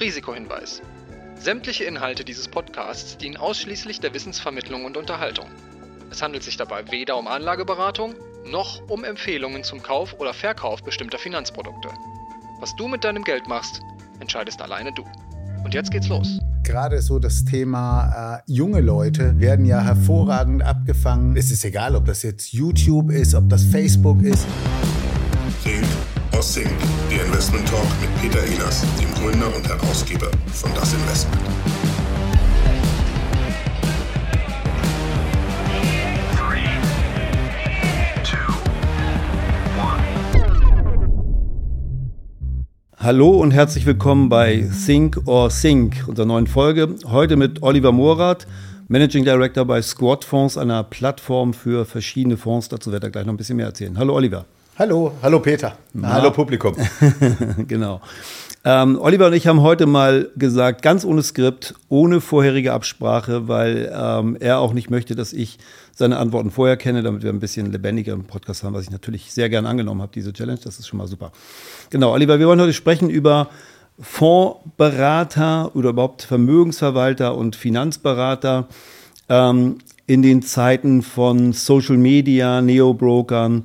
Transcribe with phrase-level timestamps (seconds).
[0.00, 0.80] Risikohinweis.
[1.38, 5.46] Sämtliche Inhalte dieses Podcasts dienen ausschließlich der Wissensvermittlung und Unterhaltung.
[6.10, 8.14] Es handelt sich dabei weder um Anlageberatung
[8.50, 11.90] noch um Empfehlungen zum Kauf oder Verkauf bestimmter Finanzprodukte.
[12.60, 13.82] Was du mit deinem Geld machst,
[14.20, 15.04] entscheidest alleine du.
[15.64, 16.40] Und jetzt geht's los.
[16.62, 21.36] Gerade so das Thema äh, junge Leute werden ja hervorragend abgefangen.
[21.36, 24.46] Es ist egal, ob das jetzt YouTube ist, ob das Facebook ist.
[26.42, 26.70] Sync,
[27.10, 31.38] der Investment Talk mit Peter Ehlers, dem Gründer und Herausgeber von Das Investment.
[42.96, 46.96] Hallo und herzlich willkommen bei Think or Sync, unserer neuen Folge.
[47.06, 48.46] Heute mit Oliver Morath,
[48.88, 52.70] Managing Director bei Squad Fonds, einer Plattform für verschiedene Fonds.
[52.70, 53.98] Dazu wird er gleich noch ein bisschen mehr erzählen.
[53.98, 54.46] Hallo Oliver.
[54.80, 55.76] Hallo, hallo Peter.
[55.92, 56.14] Na.
[56.14, 56.74] Hallo Publikum.
[57.68, 58.00] genau.
[58.64, 63.92] Ähm, Oliver und ich haben heute mal gesagt, ganz ohne Skript, ohne vorherige Absprache, weil
[63.94, 65.58] ähm, er auch nicht möchte, dass ich
[65.94, 69.34] seine Antworten vorher kenne, damit wir ein bisschen lebendiger im Podcast haben, was ich natürlich
[69.34, 70.60] sehr gern angenommen habe, diese Challenge.
[70.64, 71.30] Das ist schon mal super.
[71.90, 73.50] Genau, Oliver, wir wollen heute sprechen über
[74.00, 78.66] Fondsberater oder überhaupt Vermögensverwalter und Finanzberater
[79.28, 79.76] ähm,
[80.06, 83.64] in den Zeiten von Social Media, Neobrokern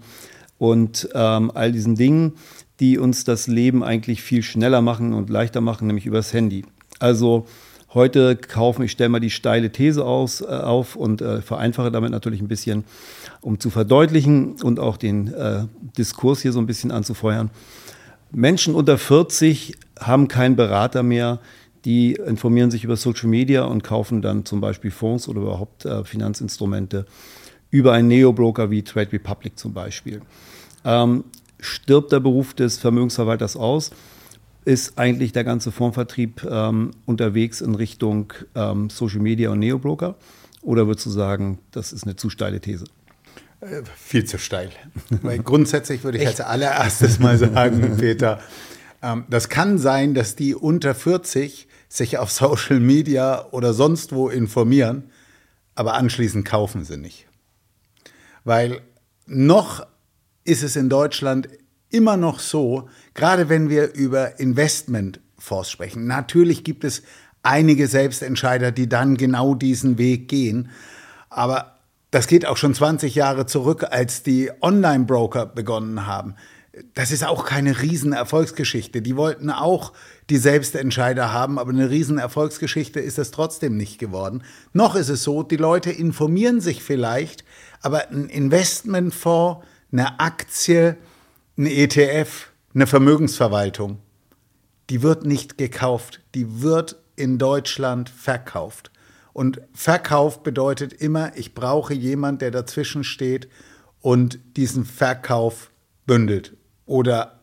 [0.57, 2.33] und ähm, all diesen Dingen
[2.79, 6.65] die uns das Leben eigentlich viel schneller machen und leichter machen, nämlich übers Handy.
[6.99, 7.45] Also
[7.93, 12.11] heute kaufen, ich stelle mal die steile These aus, äh, auf und äh, vereinfache damit
[12.11, 12.83] natürlich ein bisschen,
[13.41, 15.65] um zu verdeutlichen und auch den äh,
[15.97, 17.49] Diskurs hier so ein bisschen anzufeuern.
[18.31, 21.39] Menschen unter 40 haben keinen Berater mehr,
[21.85, 26.03] die informieren sich über Social Media und kaufen dann zum Beispiel Fonds oder überhaupt äh,
[26.03, 27.05] Finanzinstrumente
[27.71, 30.21] über einen Neobroker wie Trade Republic zum Beispiel.
[30.83, 31.23] Ähm,
[31.59, 33.91] stirbt der Beruf des Vermögensverwalters aus,
[34.65, 40.15] ist eigentlich der ganze Fondsvertrieb ähm, unterwegs in Richtung ähm, Social Media und Neobroker?
[40.61, 42.85] Oder würdest du sagen, das ist eine zu steile These?
[43.61, 44.71] Äh, viel zu steil.
[45.21, 48.39] Weil grundsätzlich würde ich als allererstes mal sagen, Peter,
[49.01, 54.29] ähm, das kann sein, dass die unter 40 sich auf Social Media oder sonst wo
[54.29, 55.11] informieren,
[55.75, 57.27] aber anschließend kaufen sie nicht.
[58.45, 58.79] Weil
[59.25, 59.85] noch
[60.45, 61.49] ist es in Deutschland
[61.89, 66.07] immer noch so, gerade wenn wir über Investmentfonds sprechen.
[66.07, 67.03] Natürlich gibt es
[67.43, 70.69] einige Selbstentscheider, die dann genau diesen Weg gehen.
[71.29, 71.79] Aber
[72.11, 76.35] das geht auch schon 20 Jahre zurück, als die Online-Broker begonnen haben.
[76.93, 79.01] Das ist auch keine Riesenerfolgsgeschichte.
[79.01, 79.93] Die wollten auch
[80.29, 84.43] die Selbstentscheider haben, aber eine Riesenerfolgsgeschichte ist es trotzdem nicht geworden.
[84.73, 87.44] Noch ist es so, die Leute informieren sich vielleicht,
[87.85, 90.97] aber ein Investmentfonds eine Aktie,
[91.57, 93.99] ein ETF, eine Vermögensverwaltung,
[94.89, 98.91] die wird nicht gekauft, die wird in Deutschland verkauft.
[99.33, 103.47] Und Verkauf bedeutet immer, ich brauche jemand, der dazwischen steht
[104.01, 105.69] und diesen Verkauf
[106.07, 107.39] bündelt oder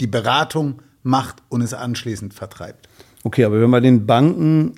[0.00, 2.88] die Beratung macht und es anschließend vertreibt.
[3.22, 4.74] Okay, aber wenn man den Banken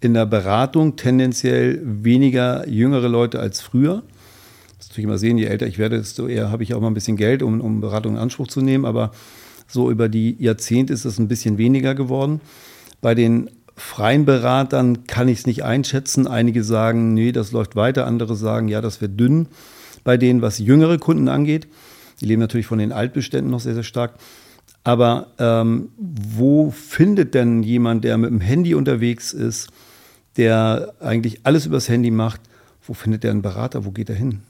[0.00, 4.04] in der Beratung tendenziell weniger jüngere Leute als früher,
[4.80, 6.94] das natürlich immer sehen, je älter ich werde, desto eher habe ich auch mal ein
[6.94, 8.86] bisschen Geld, um, um Beratung in Anspruch zu nehmen.
[8.86, 9.12] Aber
[9.68, 12.40] so über die Jahrzehnte ist es ein bisschen weniger geworden.
[13.02, 16.26] Bei den freien Beratern kann ich es nicht einschätzen.
[16.26, 18.06] Einige sagen, nee, das läuft weiter.
[18.06, 19.48] Andere sagen, ja, das wird dünn.
[20.02, 21.68] Bei denen, was jüngere Kunden angeht,
[22.20, 24.14] die leben natürlich von den Altbeständen noch sehr, sehr stark.
[24.82, 29.68] Aber ähm, wo findet denn jemand, der mit dem Handy unterwegs ist,
[30.38, 32.40] der eigentlich alles übers Handy macht,
[32.86, 33.84] wo findet der einen Berater?
[33.84, 34.40] Wo geht er hin?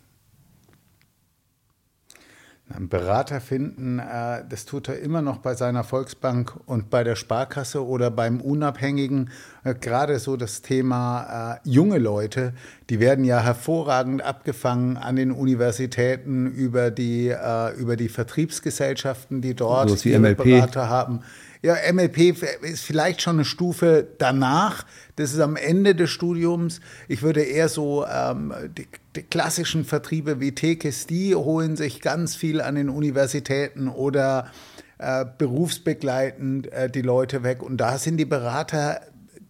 [2.73, 7.17] Einen Berater finden, äh, das tut er immer noch bei seiner Volksbank und bei der
[7.17, 9.31] Sparkasse oder beim Unabhängigen.
[9.65, 12.53] Äh, gerade so das Thema äh, junge Leute,
[12.89, 17.35] die werden ja hervorragend abgefangen an den Universitäten über die,
[17.77, 21.21] über die Vertriebsgesellschaften, die dort so Berater haben.
[21.62, 24.86] Ja, MLP ist vielleicht schon eine Stufe danach.
[25.16, 26.80] Das ist am Ende des Studiums.
[27.07, 32.34] Ich würde eher so ähm, die, die, klassischen Vertriebe wie Tekes, die holen sich ganz
[32.34, 34.51] viel an den Universitäten oder
[34.97, 37.63] äh, berufsbegleitend äh, die Leute weg.
[37.63, 39.03] Und da sind die Berater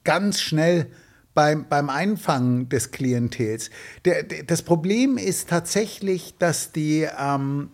[0.02, 0.88] ganz schnell
[1.32, 3.70] beim, beim Einfangen des Klientels.
[4.04, 7.70] Der, der, das Problem ist tatsächlich, dass die ähm,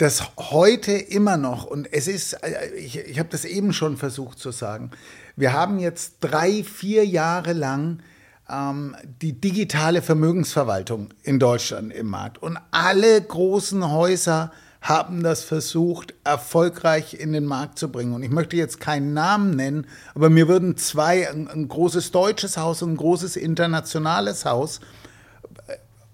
[0.00, 4.38] das heute immer noch, und es ist, äh, ich, ich habe das eben schon versucht
[4.38, 4.90] zu sagen,
[5.36, 8.00] wir haben jetzt drei, vier Jahre lang
[8.48, 12.42] ähm, die digitale Vermögensverwaltung in Deutschland im Markt.
[12.42, 18.14] Und alle großen Häuser haben das versucht, erfolgreich in den Markt zu bringen.
[18.14, 22.56] Und ich möchte jetzt keinen Namen nennen, aber mir würden zwei, ein, ein großes deutsches
[22.56, 24.80] Haus und ein großes internationales Haus,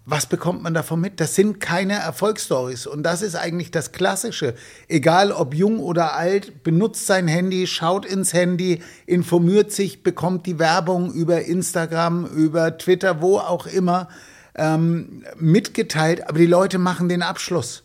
[0.08, 1.18] was bekommt man davon mit?
[1.18, 2.86] Das sind keine Erfolgsstories.
[2.86, 4.54] Und das ist eigentlich das Klassische.
[4.86, 10.60] Egal ob jung oder alt, benutzt sein Handy, schaut ins Handy, informiert sich, bekommt die
[10.60, 14.08] Werbung über Instagram, über Twitter, wo auch immer
[14.54, 16.28] ähm, mitgeteilt.
[16.28, 17.82] Aber die Leute machen den Abschluss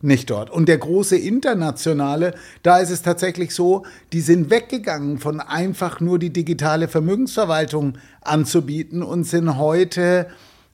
[0.00, 0.48] nicht dort.
[0.48, 3.84] Und der große internationale, da ist es tatsächlich so,
[4.14, 10.28] die sind weggegangen von einfach nur die digitale Vermögensverwaltung anzubieten und sind heute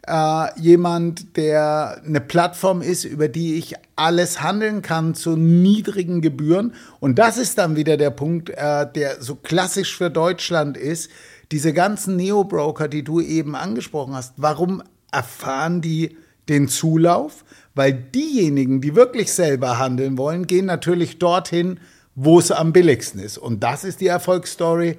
[0.07, 6.75] äh, jemand, der eine Plattform ist, über die ich alles handeln kann zu niedrigen Gebühren.
[7.01, 11.11] Und das ist dann wieder der Punkt, äh, der so klassisch für Deutschland ist.
[11.53, 16.17] Diese ganzen Neo-Broker, die du eben angesprochen hast, warum erfahren die
[16.49, 17.45] den Zulauf?
[17.75, 21.81] Weil diejenigen, die wirklich selber handeln wollen, gehen natürlich dorthin,
[22.15, 23.39] wo es am billigsten ist.
[23.39, 24.97] Und das ist die Erfolgsstory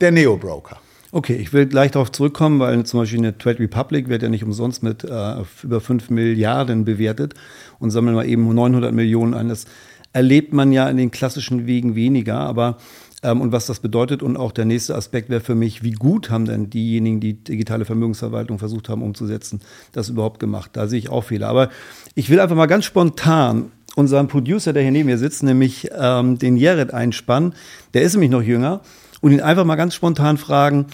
[0.00, 0.78] der Neo-Broker.
[1.10, 4.44] Okay, ich will gleich darauf zurückkommen, weil zum Beispiel eine Trade Republic wird ja nicht
[4.44, 7.34] umsonst mit äh, über 5 Milliarden bewertet
[7.78, 9.48] und sammeln wir eben 900 Millionen ein.
[9.48, 9.64] Das
[10.12, 12.76] erlebt man ja in den klassischen Wegen weniger, aber
[13.22, 16.28] ähm, und was das bedeutet und auch der nächste Aspekt wäre für mich, wie gut
[16.28, 19.60] haben denn diejenigen, die digitale Vermögensverwaltung versucht haben umzusetzen,
[19.92, 20.72] das überhaupt gemacht?
[20.74, 21.48] Da sehe ich auch Fehler.
[21.48, 21.70] Aber
[22.16, 26.38] ich will einfach mal ganz spontan unseren Producer, der hier neben mir sitzt, nämlich ähm,
[26.38, 27.54] den Jared einspannen.
[27.94, 28.82] Der ist nämlich noch jünger
[29.20, 30.86] und ihn einfach mal ganz spontan fragen,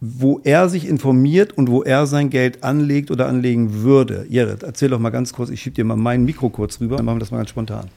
[0.00, 4.26] wo er sich informiert und wo er sein Geld anlegt oder anlegen würde.
[4.28, 7.06] Jared, erzähl doch mal ganz kurz, ich schieb dir mal mein Mikro kurz rüber, dann
[7.06, 7.88] machen wir das mal ganz spontan.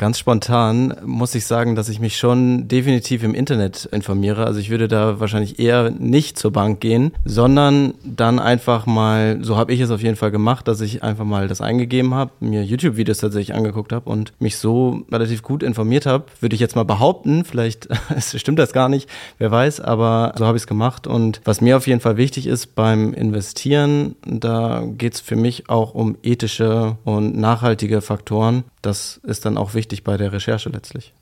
[0.00, 4.46] Ganz spontan muss ich sagen, dass ich mich schon definitiv im Internet informiere.
[4.46, 9.58] Also ich würde da wahrscheinlich eher nicht zur Bank gehen, sondern dann einfach mal, so
[9.58, 12.64] habe ich es auf jeden Fall gemacht, dass ich einfach mal das eingegeben habe, mir
[12.64, 16.24] YouTube-Videos tatsächlich angeguckt habe und mich so relativ gut informiert habe.
[16.40, 17.86] Würde ich jetzt mal behaupten, vielleicht
[18.34, 19.06] stimmt das gar nicht,
[19.36, 21.06] wer weiß, aber so habe ich es gemacht.
[21.06, 25.68] Und was mir auf jeden Fall wichtig ist beim Investieren, da geht es für mich
[25.68, 28.64] auch um ethische und nachhaltige Faktoren.
[28.82, 31.14] Das ist dann auch wichtig bei der Recherche letztlich.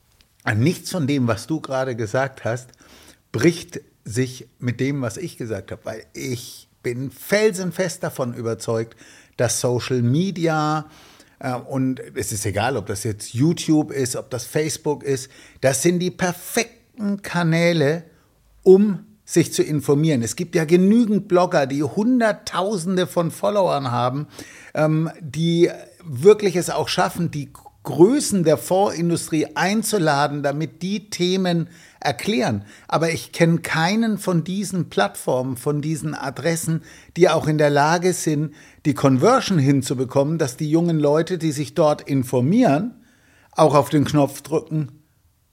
[0.57, 2.71] Nichts von dem, was du gerade gesagt hast,
[3.33, 8.97] bricht sich mit dem, was ich gesagt habe, weil ich bin felsenfest davon überzeugt,
[9.37, 10.87] dass Social Media
[11.39, 15.83] äh, und es ist egal, ob das jetzt YouTube ist, ob das Facebook ist, das
[15.83, 18.05] sind die perfekten Kanäle,
[18.63, 20.23] um sich zu informieren.
[20.23, 24.27] Es gibt ja genügend Blogger, die Hunderttausende von Followern haben,
[24.75, 25.71] ähm, die
[26.05, 27.53] wirklich es auch schaffen, die
[27.85, 31.69] Größen der Fondsindustrie einzuladen, damit die Themen
[32.01, 32.65] erklären.
[32.87, 36.83] Aber ich kenne keinen von diesen Plattformen, von diesen Adressen,
[37.17, 38.55] die auch in der Lage sind,
[38.85, 43.03] die Conversion hinzubekommen, dass die jungen Leute, die sich dort informieren,
[43.53, 45.03] auch auf den Knopf drücken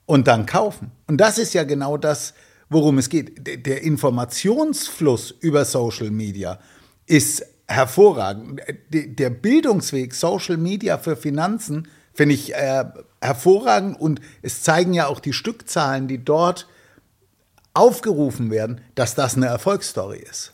[0.05, 0.91] und dann kaufen.
[1.07, 2.33] Und das ist ja genau das,
[2.69, 3.65] worum es geht.
[3.65, 6.59] Der Informationsfluss über Social Media
[7.05, 8.61] ist hervorragend.
[8.89, 12.85] Der Bildungsweg Social Media für Finanzen finde ich äh,
[13.21, 16.67] hervorragend und es zeigen ja auch die Stückzahlen, die dort
[17.73, 20.53] aufgerufen werden, dass das eine Erfolgsstory ist.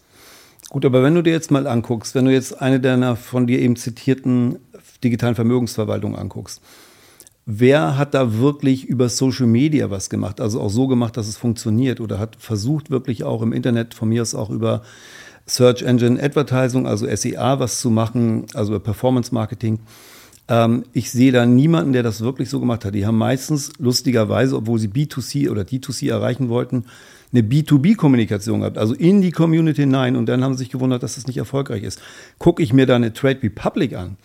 [0.69, 3.59] Gut, aber wenn du dir jetzt mal anguckst, wenn du jetzt eine deiner von dir
[3.59, 4.57] eben zitierten
[5.03, 6.61] digitalen Vermögensverwaltungen anguckst,
[7.45, 10.39] wer hat da wirklich über Social Media was gemacht?
[10.39, 14.09] Also auch so gemacht, dass es funktioniert oder hat versucht wirklich auch im Internet von
[14.09, 14.81] mir aus auch über
[15.51, 19.79] Search Engine Advertising, also SEA, was zu machen, also Performance Marketing.
[20.47, 22.95] Ähm, ich sehe da niemanden, der das wirklich so gemacht hat.
[22.95, 26.85] Die haben meistens lustigerweise, obwohl sie B2C oder D2C erreichen wollten,
[27.33, 31.15] eine B2B-Kommunikation gehabt, also in die Community hinein und dann haben sie sich gewundert, dass
[31.15, 32.01] das nicht erfolgreich ist.
[32.37, 34.15] Gucke ich mir da eine Trade Republic an.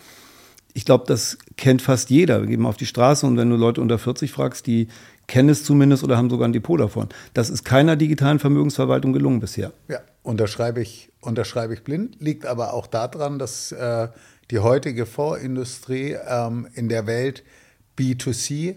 [0.74, 2.40] Ich glaube, das kennt fast jeder.
[2.40, 4.88] Wir gehen mal auf die Straße und wenn du Leute unter 40 fragst, die
[5.26, 7.08] kennen es zumindest oder haben sogar ein Depot davon.
[7.34, 9.72] Das ist keiner digitalen Vermögensverwaltung gelungen bisher.
[9.88, 12.16] Ja, unterschreibe ich, unterschreibe ich blind.
[12.20, 14.08] Liegt aber auch daran, dass äh,
[14.50, 17.44] die heutige Fondsindustrie ähm, in der Welt
[17.96, 18.70] B2C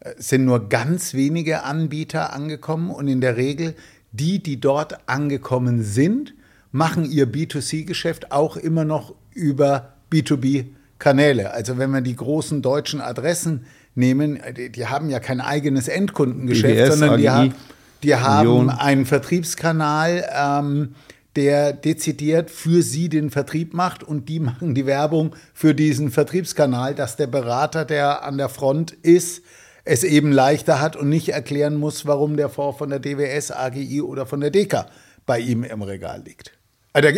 [0.00, 3.74] äh, sind nur ganz wenige Anbieter angekommen und in der Regel
[4.10, 6.34] die, die dort angekommen sind,
[6.72, 11.52] machen ihr B2C-Geschäft auch immer noch über B2B-Kanäle.
[11.52, 16.74] Also wenn wir die großen deutschen Adressen nehmen, die, die haben ja kein eigenes Endkundengeschäft,
[16.74, 17.56] BBS, sondern AGI, die, ha
[18.02, 20.94] die haben einen Vertriebskanal, ähm,
[21.36, 26.94] der dezidiert für sie den Vertrieb macht und die machen die Werbung für diesen Vertriebskanal,
[26.94, 29.42] dass der Berater, der an der Front ist,
[29.84, 34.02] es eben leichter hat und nicht erklären muss, warum der Fonds von der DWS, AGI
[34.02, 34.86] oder von der DK
[35.26, 36.52] bei ihm im Regal liegt.
[36.92, 37.08] Also,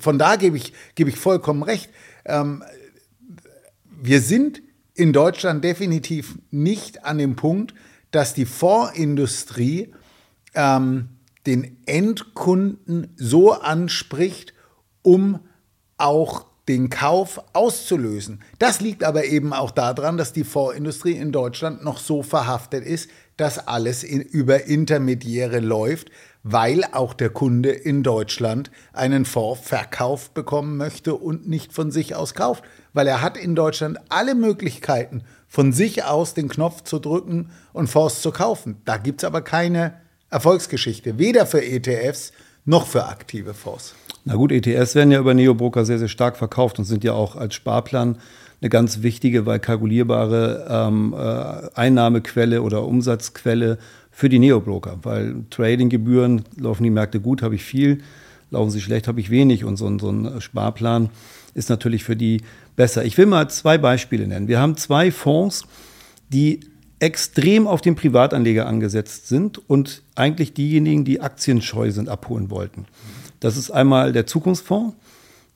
[0.00, 1.90] von da gebe ich, gebe ich vollkommen recht.
[2.24, 2.62] Ähm,
[4.00, 4.62] wir sind
[4.94, 7.74] in Deutschland definitiv nicht an dem Punkt,
[8.10, 9.92] dass die Fondsindustrie
[10.54, 11.08] ähm,
[11.46, 14.54] den Endkunden so anspricht,
[15.02, 15.40] um
[15.96, 18.42] auch den Kauf auszulösen.
[18.58, 23.08] Das liegt aber eben auch daran, dass die Fondsindustrie in Deutschland noch so verhaftet ist,
[23.38, 26.10] dass alles in, über Intermediäre läuft,
[26.42, 32.14] weil auch der Kunde in Deutschland einen Fonds verkauft bekommen möchte und nicht von sich
[32.14, 32.64] aus kauft.
[32.92, 37.88] Weil er hat in Deutschland alle Möglichkeiten, von sich aus den Knopf zu drücken und
[37.88, 38.82] Fonds zu kaufen.
[38.84, 39.94] Da gibt es aber keine
[40.30, 42.32] Erfolgsgeschichte, weder für ETFs
[42.64, 43.94] noch für aktive Fonds.
[44.24, 47.34] Na gut, ETFs werden ja über Neobroker sehr, sehr stark verkauft und sind ja auch
[47.36, 48.18] als Sparplan
[48.60, 53.78] eine ganz wichtige, weil kalkulierbare ähm, äh, Einnahmequelle oder Umsatzquelle
[54.10, 54.98] für die Neobroker.
[55.02, 58.02] Weil Tradinggebühren laufen die Märkte gut, habe ich viel,
[58.50, 59.64] laufen sie schlecht, habe ich wenig.
[59.64, 61.10] Und so, so ein Sparplan
[61.54, 62.42] ist natürlich für die
[62.76, 63.04] besser.
[63.04, 64.48] Ich will mal zwei Beispiele nennen.
[64.48, 65.64] Wir haben zwei Fonds,
[66.28, 66.60] die
[67.00, 72.86] extrem auf den Privatanleger angesetzt sind und eigentlich diejenigen, die aktienscheu sind, abholen wollten.
[73.40, 74.96] Das ist einmal der Zukunftsfonds,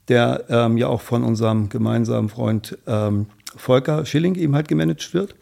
[0.08, 5.34] der ähm, ja auch von unserem gemeinsamen Freund ähm, Volker Schilling eben halt gemanagt wird.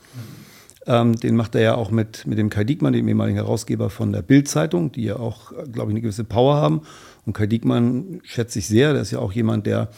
[0.87, 4.13] Ähm, den macht er ja auch mit, mit dem Kai Diekmann, dem ehemaligen Herausgeber von
[4.13, 6.83] der Bild-Zeitung, die ja auch, glaube ich, eine gewisse Power haben.
[7.27, 8.95] Und Kai Diekmann schätze ich sehr.
[8.95, 9.91] Der ist ja auch jemand, der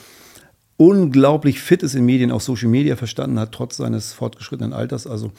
[0.76, 5.06] unglaublich fit ist in Medien, auch Social Media verstanden hat, trotz seines fortgeschrittenen Alters.
[5.06, 5.30] Also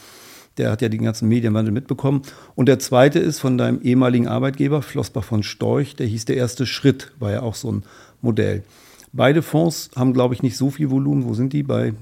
[0.58, 2.22] der hat ja den ganzen Medienwandel mitbekommen.
[2.56, 6.66] Und der zweite ist von deinem ehemaligen Arbeitgeber, Flossbach von Storch, der hieß Der erste
[6.66, 7.84] Schritt, war ja auch so ein
[8.22, 8.64] Modell.
[9.12, 11.26] Beide Fonds haben, glaube ich, nicht so viel Volumen.
[11.26, 11.64] Wo sind die?
[11.64, 11.94] Bei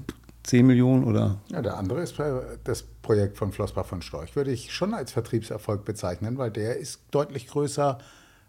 [0.44, 1.38] 10 Millionen oder?
[1.50, 2.16] Ja, der andere ist
[2.64, 7.00] das Projekt von Flossbach von Storch, würde ich schon als Vertriebserfolg bezeichnen, weil der ist
[7.10, 7.98] deutlich größer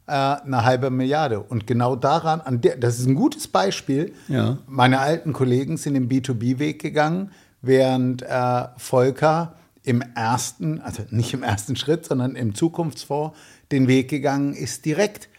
[0.07, 1.39] äh, eine halbe Milliarde.
[1.39, 4.13] Und genau daran, an der, das ist ein gutes Beispiel.
[4.27, 4.57] Ja.
[4.67, 7.31] Meine alten Kollegen sind im B2B-Weg gegangen,
[7.62, 13.37] während äh, Volker im ersten, also nicht im ersten Schritt, sondern im Zukunftsfonds
[13.71, 15.29] den Weg gegangen ist, direkt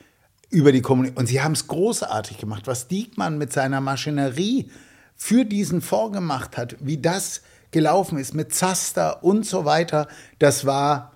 [0.50, 1.22] über die Kommunikation.
[1.22, 4.70] Und sie haben es großartig gemacht, was Diekmann mit seiner Maschinerie
[5.16, 10.08] für diesen Fonds gemacht hat, wie das gelaufen ist mit Zaster und so weiter.
[10.38, 11.12] Das war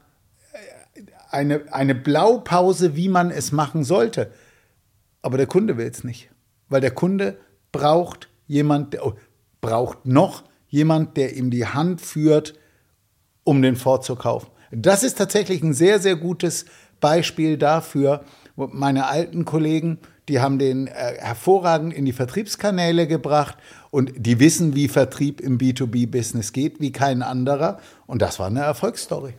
[0.94, 4.32] äh, eine, eine Blaupause, wie man es machen sollte.
[5.20, 6.30] Aber der Kunde will es nicht,
[6.68, 7.38] weil der Kunde
[7.72, 9.14] braucht jemand, oh,
[9.60, 12.54] braucht noch jemand, der ihm die Hand führt,
[13.48, 14.48] um den Ford zu kaufen.
[14.70, 16.66] Das ist tatsächlich ein sehr, sehr gutes
[17.00, 18.22] Beispiel dafür.
[18.56, 19.96] Meine alten Kollegen,
[20.28, 23.56] die haben den äh, hervorragend in die Vertriebskanäle gebracht
[23.90, 27.78] und die wissen, wie Vertrieb im B2B-Business geht, wie kein anderer.
[28.06, 29.32] Und das war eine Erfolgsstory.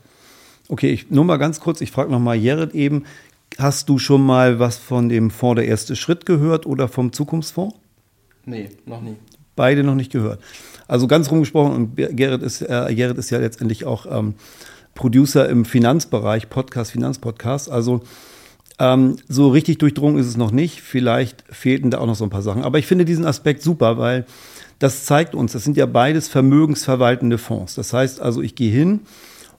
[0.70, 3.04] Okay, ich, nur mal ganz kurz, ich frage nochmal Jared eben,
[3.60, 7.76] hast du schon mal was von dem Fonds der erste Schritt gehört oder vom Zukunftsfonds?
[8.46, 9.18] Nee, noch nie.
[9.56, 10.42] Beide noch nicht gehört.
[10.90, 14.34] Also ganz rumgesprochen, und Gerrit ist, äh, Gerrit ist ja letztendlich auch ähm,
[14.96, 17.70] Producer im Finanzbereich, Podcast, Finanzpodcast.
[17.70, 18.02] Also
[18.80, 20.82] ähm, so richtig durchdrungen ist es noch nicht.
[20.82, 22.64] Vielleicht fehlten da auch noch so ein paar Sachen.
[22.64, 24.26] Aber ich finde diesen Aspekt super, weil
[24.80, 27.76] das zeigt uns, das sind ja beides vermögensverwaltende Fonds.
[27.76, 29.02] Das heißt also, ich gehe hin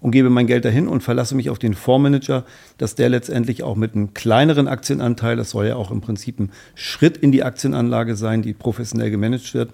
[0.01, 2.45] und gebe mein Geld dahin und verlasse mich auf den Fondsmanager,
[2.77, 6.51] dass der letztendlich auch mit einem kleineren Aktienanteil, das soll ja auch im Prinzip ein
[6.75, 9.71] Schritt in die Aktienanlage sein, die professionell gemanagt wird,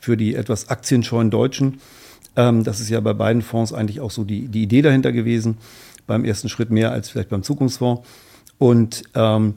[0.00, 1.80] für die etwas aktienscheuen Deutschen.
[2.36, 5.58] Ähm, das ist ja bei beiden Fonds eigentlich auch so die, die Idee dahinter gewesen.
[6.06, 8.06] Beim ersten Schritt mehr als vielleicht beim Zukunftsfonds.
[8.58, 9.54] Und ähm,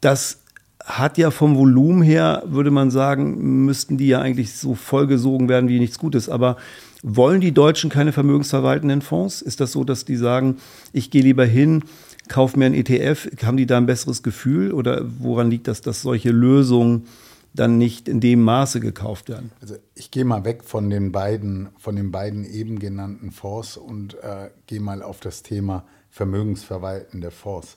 [0.00, 0.40] das
[0.84, 5.68] hat ja vom Volumen her, würde man sagen, müssten die ja eigentlich so vollgesogen werden
[5.68, 6.28] wie nichts Gutes.
[6.28, 6.56] Aber
[7.02, 9.42] wollen die Deutschen keine vermögensverwaltenden Fonds?
[9.42, 10.56] Ist das so, dass die sagen,
[10.92, 11.84] ich gehe lieber hin,
[12.28, 14.72] kaufe mir ein ETF, haben die da ein besseres Gefühl?
[14.72, 17.06] Oder woran liegt das, dass solche Lösungen
[17.54, 19.52] dann nicht in dem Maße gekauft werden.
[19.60, 24.14] Also ich gehe mal weg von den beiden, von den beiden eben genannten Fonds und
[24.14, 27.76] äh, gehe mal auf das Thema vermögensverwaltende Fonds.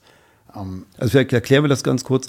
[0.56, 2.28] Ähm also vielleicht erklären wir das ganz kurz.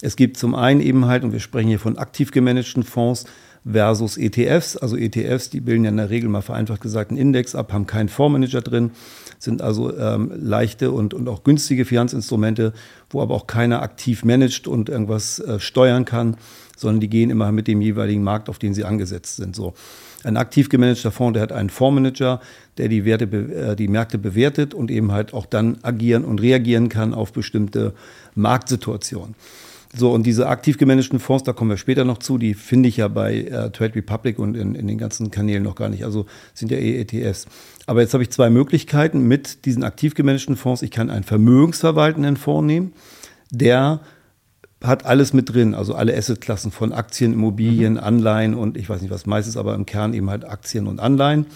[0.00, 3.24] Es gibt zum einen eben halt, und wir sprechen hier von aktiv gemanagten Fonds
[3.64, 4.76] versus ETFs.
[4.76, 7.86] Also ETFs, die bilden ja in der Regel mal vereinfacht gesagt einen Index ab, haben
[7.86, 8.90] keinen Fondsmanager drin,
[9.38, 12.72] sind also ähm, leichte und, und auch günstige Finanzinstrumente,
[13.10, 16.36] wo aber auch keiner aktiv managt und irgendwas äh, steuern kann
[16.76, 19.54] sondern die gehen immer mit dem jeweiligen Markt, auf den sie angesetzt sind.
[19.54, 19.74] So.
[20.24, 22.40] Ein aktiv gemanagter Fonds, der hat einen Fondsmanager,
[22.78, 26.88] der die, Werte, äh, die Märkte bewertet und eben halt auch dann agieren und reagieren
[26.88, 27.94] kann auf bestimmte
[28.34, 29.34] Marktsituationen.
[29.96, 32.96] So, und diese aktiv gemanagten Fonds, da kommen wir später noch zu, die finde ich
[32.96, 36.04] ja bei äh, Trade Republic und in, in den ganzen Kanälen noch gar nicht.
[36.04, 37.46] Also sind ja eh ETFs.
[37.86, 40.82] Aber jetzt habe ich zwei Möglichkeiten mit diesen aktiv gemanagten Fonds.
[40.82, 42.92] Ich kann einen vermögensverwaltenden Fonds nehmen,
[43.50, 44.00] der
[44.84, 48.00] hat alles mit drin, also alle Assetklassen von Aktien, Immobilien, mhm.
[48.00, 51.46] Anleihen und ich weiß nicht was meistens, aber im Kern eben halt Aktien und Anleihen,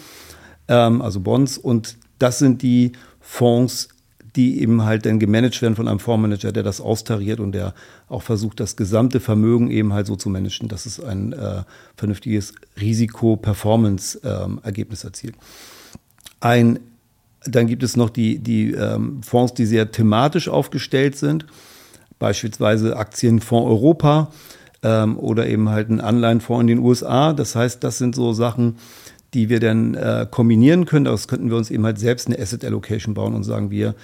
[0.66, 1.58] ähm, also Bonds.
[1.58, 3.88] Und das sind die Fonds,
[4.34, 7.74] die eben halt dann gemanagt werden von einem Fondsmanager, der das austariert und der
[8.08, 11.64] auch versucht, das gesamte Vermögen eben halt so zu managen, dass es ein äh,
[11.96, 15.34] vernünftiges Risiko-Performance-Ergebnis ähm, erzielt.
[16.40, 16.78] Ein,
[17.44, 21.46] dann gibt es noch die, die ähm, Fonds, die sehr thematisch aufgestellt sind,
[22.18, 24.30] beispielsweise Aktienfonds Europa
[24.82, 27.32] ähm, oder eben halt ein Anleihenfonds in den USA.
[27.32, 28.76] Das heißt, das sind so Sachen,
[29.34, 31.04] die wir dann äh, kombinieren können.
[31.04, 33.94] Daraus könnten wir uns eben halt selbst eine Asset Allocation bauen und sagen, wir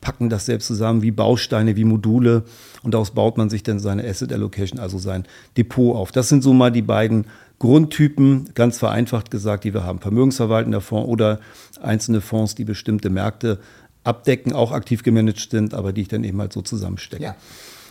[0.00, 2.44] packen das selbst zusammen wie Bausteine, wie Module
[2.82, 5.24] und daraus baut man sich dann seine Asset Allocation, also sein
[5.56, 6.12] Depot auf.
[6.12, 7.26] Das sind so mal die beiden
[7.58, 10.00] Grundtypen, ganz vereinfacht gesagt, die wir haben.
[10.00, 11.40] Vermögensverwaltender Fonds oder
[11.80, 13.58] einzelne Fonds, die bestimmte Märkte
[14.04, 17.22] abdecken, auch aktiv gemanagt sind, aber die ich dann eben halt so zusammenstecke.
[17.22, 17.36] Ja.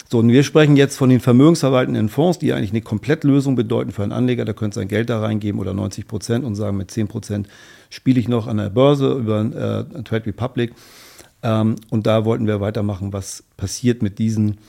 [0.10, 4.04] So, und wir sprechen jetzt von den vermögensverwaltenden Fonds, die eigentlich eine Komplettlösung bedeuten für
[4.04, 4.46] einen Anleger.
[4.46, 7.48] Der könnte sein Geld da reingeben oder 90 Prozent und sagen, mit 10 Prozent
[7.90, 10.74] spiele ich noch an der Börse über äh, Trade Republic.
[11.42, 14.60] Ähm, und da wollten wir weitermachen, was passiert mit diesen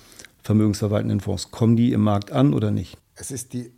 [0.42, 1.50] vermögensverwaltenden Fonds.
[1.50, 2.96] Kommen die im Markt an oder nicht?
[3.14, 3.70] Es ist die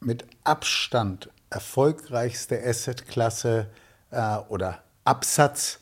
[0.00, 3.68] mit Abstand erfolgreichste Assetklasse
[4.10, 5.80] äh, oder Absatz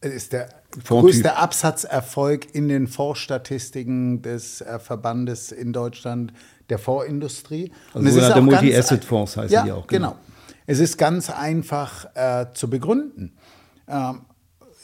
[0.00, 0.48] ist der
[0.84, 6.32] größte Absatzerfolg in den Fondsstatistiken des äh, Verbandes in Deutschland
[6.68, 7.72] der Fondsindustrie.
[7.94, 9.86] Also sogenannte Multi-Asset-Fonds heißen ja, die auch.
[9.86, 10.10] Genau.
[10.10, 10.20] genau.
[10.66, 13.36] Es ist ganz einfach äh, zu begründen.
[13.88, 14.22] Ähm,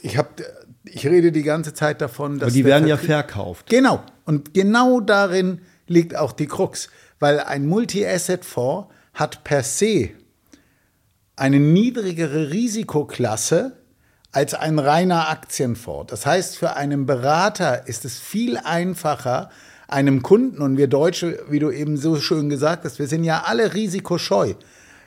[0.01, 0.41] ich, hab,
[0.85, 2.47] ich rede die ganze Zeit davon, dass.
[2.47, 3.69] Aber die werden ja verkauft.
[3.69, 4.01] Genau.
[4.25, 6.89] Und genau darin liegt auch die Krux.
[7.19, 10.09] Weil ein Multi-Asset-Fonds hat per se
[11.35, 13.77] eine niedrigere Risikoklasse
[14.33, 16.09] als ein reiner Aktienfonds.
[16.09, 19.49] Das heißt, für einen Berater ist es viel einfacher,
[19.87, 23.43] einem Kunden, und wir Deutsche, wie du eben so schön gesagt hast, wir sind ja
[23.45, 24.55] alle risikoscheu,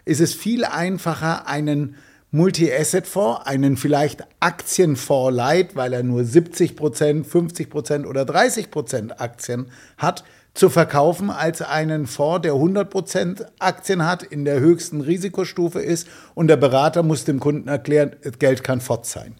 [0.04, 1.96] ist es viel einfacher, einen
[2.30, 9.20] Multi-Asset-Fonds, einen vielleicht Aktienfonds Light, weil er nur 70 Prozent, 50 Prozent oder 30 Prozent
[9.20, 10.22] Aktien hat,
[10.56, 16.48] zu verkaufen als einen Fonds, der 100% Aktien hat, in der höchsten Risikostufe ist und
[16.48, 19.34] der Berater muss dem Kunden erklären, das Geld kann fort sein.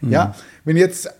[0.00, 0.12] Mhm.
[0.12, 1.10] Ja, wenn jetzt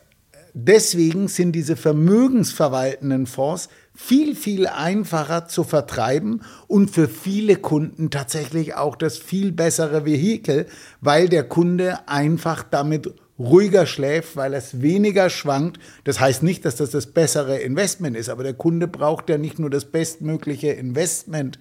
[0.54, 8.74] deswegen sind diese vermögensverwaltenden Fonds viel, viel einfacher zu vertreiben und für viele Kunden tatsächlich
[8.74, 10.66] auch das viel bessere Vehikel,
[11.00, 15.78] weil der Kunde einfach damit ruhiger schläft, weil es weniger schwankt.
[16.04, 19.58] Das heißt nicht, dass das das bessere Investment ist, aber der Kunde braucht ja nicht
[19.58, 21.58] nur das bestmögliche Investment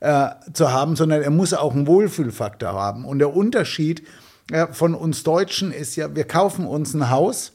[0.00, 3.04] äh, zu haben, sondern er muss auch einen Wohlfühlfaktor haben.
[3.04, 4.02] Und der Unterschied
[4.50, 7.52] äh, von uns Deutschen ist ja, wir kaufen uns ein Haus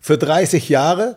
[0.00, 1.16] für 30 Jahre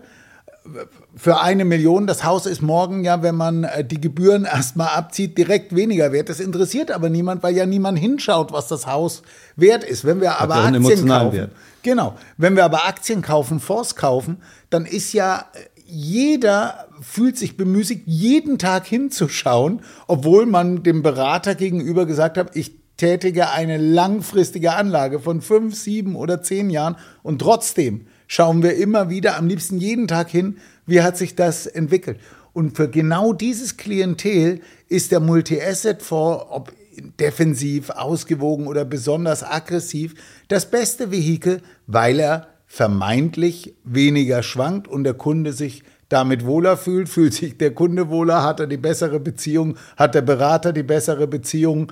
[1.15, 2.07] für eine Million.
[2.07, 6.29] Das Haus ist morgen ja, wenn man äh, die Gebühren erstmal abzieht, direkt weniger wert.
[6.29, 9.21] Das interessiert aber niemand, weil ja niemand hinschaut, was das Haus
[9.55, 10.05] wert ist.
[10.05, 11.51] Wenn wir aber Aktien kaufen, Wert.
[11.81, 14.37] genau, wenn wir aber Aktien kaufen, Fonds kaufen,
[14.69, 15.59] dann ist ja äh,
[15.91, 22.73] jeder fühlt sich bemüßigt, jeden Tag hinzuschauen, obwohl man dem Berater gegenüber gesagt hat, ich
[22.97, 29.09] tätige eine langfristige Anlage von fünf, sieben oder zehn Jahren und trotzdem schauen wir immer
[29.09, 32.19] wieder, am liebsten jeden Tag hin, wie hat sich das entwickelt.
[32.53, 36.71] Und für genau dieses Klientel ist der Multi-Asset-Fonds, ob
[37.19, 40.13] defensiv, ausgewogen oder besonders aggressiv,
[40.47, 47.09] das beste Vehikel, weil er vermeintlich weniger schwankt und der Kunde sich damit wohler fühlt,
[47.09, 51.27] fühlt sich der Kunde wohler, hat er die bessere Beziehung, hat der Berater die bessere
[51.27, 51.91] Beziehung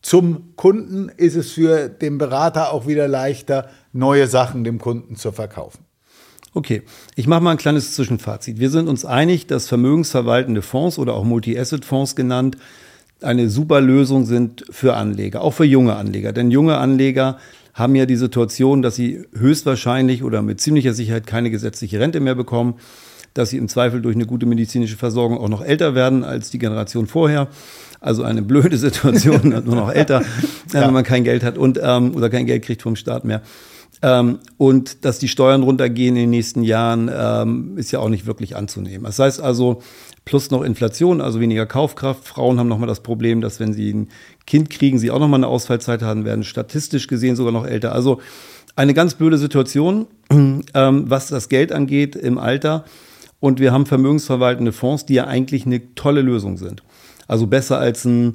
[0.00, 5.32] zum Kunden, ist es für den Berater auch wieder leichter, neue Sachen dem Kunden zu
[5.32, 5.84] verkaufen.
[6.52, 6.82] Okay,
[7.16, 8.60] ich mache mal ein kleines Zwischenfazit.
[8.60, 12.56] Wir sind uns einig, dass vermögensverwaltende Fonds oder auch Multi-Asset-Fonds genannt
[13.22, 16.32] eine super Lösung sind für Anleger, auch für junge Anleger.
[16.32, 17.38] Denn junge Anleger
[17.72, 22.36] haben ja die Situation, dass sie höchstwahrscheinlich oder mit ziemlicher Sicherheit keine gesetzliche Rente mehr
[22.36, 22.74] bekommen,
[23.34, 26.58] dass sie im Zweifel durch eine gute medizinische Versorgung auch noch älter werden als die
[26.58, 27.48] Generation vorher.
[28.00, 30.22] Also eine blöde Situation, nur noch älter,
[30.72, 30.82] ja.
[30.82, 33.42] wenn man kein Geld hat und ähm, oder kein Geld kriegt vom Staat mehr.
[34.04, 38.26] Ähm, und dass die Steuern runtergehen in den nächsten Jahren, ähm, ist ja auch nicht
[38.26, 39.04] wirklich anzunehmen.
[39.04, 39.80] Das heißt also,
[40.26, 42.28] plus noch Inflation, also weniger Kaufkraft.
[42.28, 44.08] Frauen haben nochmal das Problem, dass wenn sie ein
[44.46, 47.92] Kind kriegen, sie auch nochmal eine Ausfallzeit haben werden, statistisch gesehen sogar noch älter.
[47.92, 48.20] Also
[48.76, 52.84] eine ganz blöde Situation, ähm, was das Geld angeht im Alter.
[53.40, 56.82] Und wir haben vermögensverwaltende Fonds, die ja eigentlich eine tolle Lösung sind.
[57.26, 58.34] Also besser als ein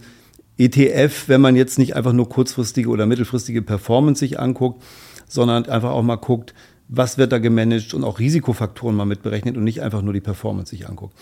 [0.58, 4.84] ETF, wenn man jetzt nicht einfach nur kurzfristige oder mittelfristige Performance sich anguckt,
[5.30, 6.54] sondern einfach auch mal guckt,
[6.90, 10.72] was wird da gemanagt und auch Risikofaktoren mal mitberechnet und nicht einfach nur die Performance
[10.72, 11.16] sich anguckt.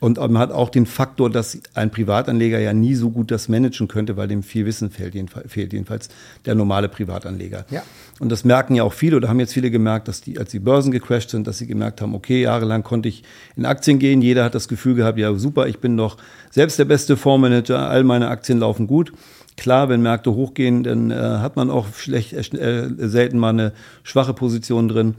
[0.00, 3.88] Und man hat auch den Faktor, dass ein Privatanleger ja nie so gut das managen
[3.88, 5.14] könnte, weil dem viel Wissen fehlt,
[5.46, 6.08] fehlt jedenfalls
[6.44, 7.64] der normale Privatanleger.
[7.70, 7.82] Ja.
[8.20, 10.60] Und das merken ja auch viele oder haben jetzt viele gemerkt, dass die, als die
[10.60, 13.24] Börsen gecrashed sind, dass sie gemerkt haben, okay, jahrelang konnte ich
[13.56, 14.22] in Aktien gehen.
[14.22, 16.16] Jeder hat das Gefühl gehabt, ja super, ich bin doch
[16.50, 19.12] selbst der beste Fondsmanager, all meine Aktien laufen gut.
[19.58, 23.72] Klar, wenn Märkte hochgehen, dann äh, hat man auch schlecht, äh, selten mal eine
[24.04, 25.16] schwache Position drin.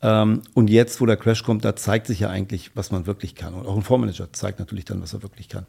[0.00, 3.34] Ähm, und jetzt, wo der Crash kommt, da zeigt sich ja eigentlich, was man wirklich
[3.34, 3.52] kann.
[3.52, 5.66] Und auch ein Fondsmanager zeigt natürlich dann, was er wirklich kann.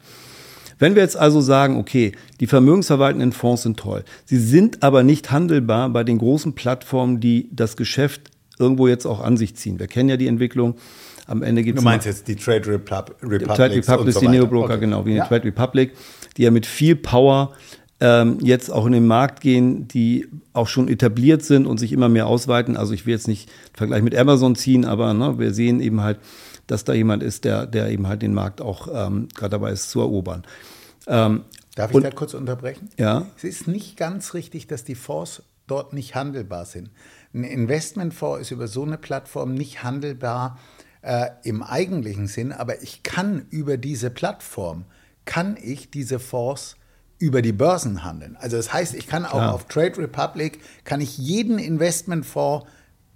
[0.78, 5.30] Wenn wir jetzt also sagen, okay, die vermögensverwaltenden Fonds sind toll, sie sind aber nicht
[5.30, 9.78] handelbar bei den großen Plattformen, die das Geschäft irgendwo jetzt auch an sich ziehen.
[9.78, 10.76] Wir kennen ja die Entwicklung.
[11.26, 11.84] Am Ende gibt es.
[11.84, 13.56] Du meinst jetzt die Trade Repub Republic.
[13.56, 14.80] Trade Republic, so die Neobroker, okay.
[14.80, 15.24] genau, wie ja.
[15.24, 15.92] die Trade Republic,
[16.36, 17.52] die ja mit viel Power
[18.00, 22.08] ähm, jetzt auch in den Markt gehen, die auch schon etabliert sind und sich immer
[22.08, 22.76] mehr ausweiten.
[22.76, 26.02] Also ich will jetzt nicht einen Vergleich mit Amazon ziehen, aber ne, wir sehen eben
[26.02, 26.18] halt,
[26.66, 29.90] dass da jemand ist, der, der eben halt den Markt auch ähm, gerade dabei ist
[29.90, 30.44] zu erobern.
[31.06, 32.90] Ähm, Darf ich und, da kurz unterbrechen?
[32.98, 33.26] Ja.
[33.36, 36.90] Es ist nicht ganz richtig, dass die Fonds dort nicht handelbar sind.
[37.34, 40.58] Ein Investmentfonds ist über so eine Plattform nicht handelbar
[41.02, 44.84] äh, im eigentlichen Sinn, aber ich kann über diese Plattform,
[45.24, 46.76] kann ich diese Fonds
[47.18, 48.36] über die Börsen handeln.
[48.40, 49.54] Also das heißt, ich kann auch Klar.
[49.54, 52.66] auf Trade Republic, kann ich jeden Investmentfonds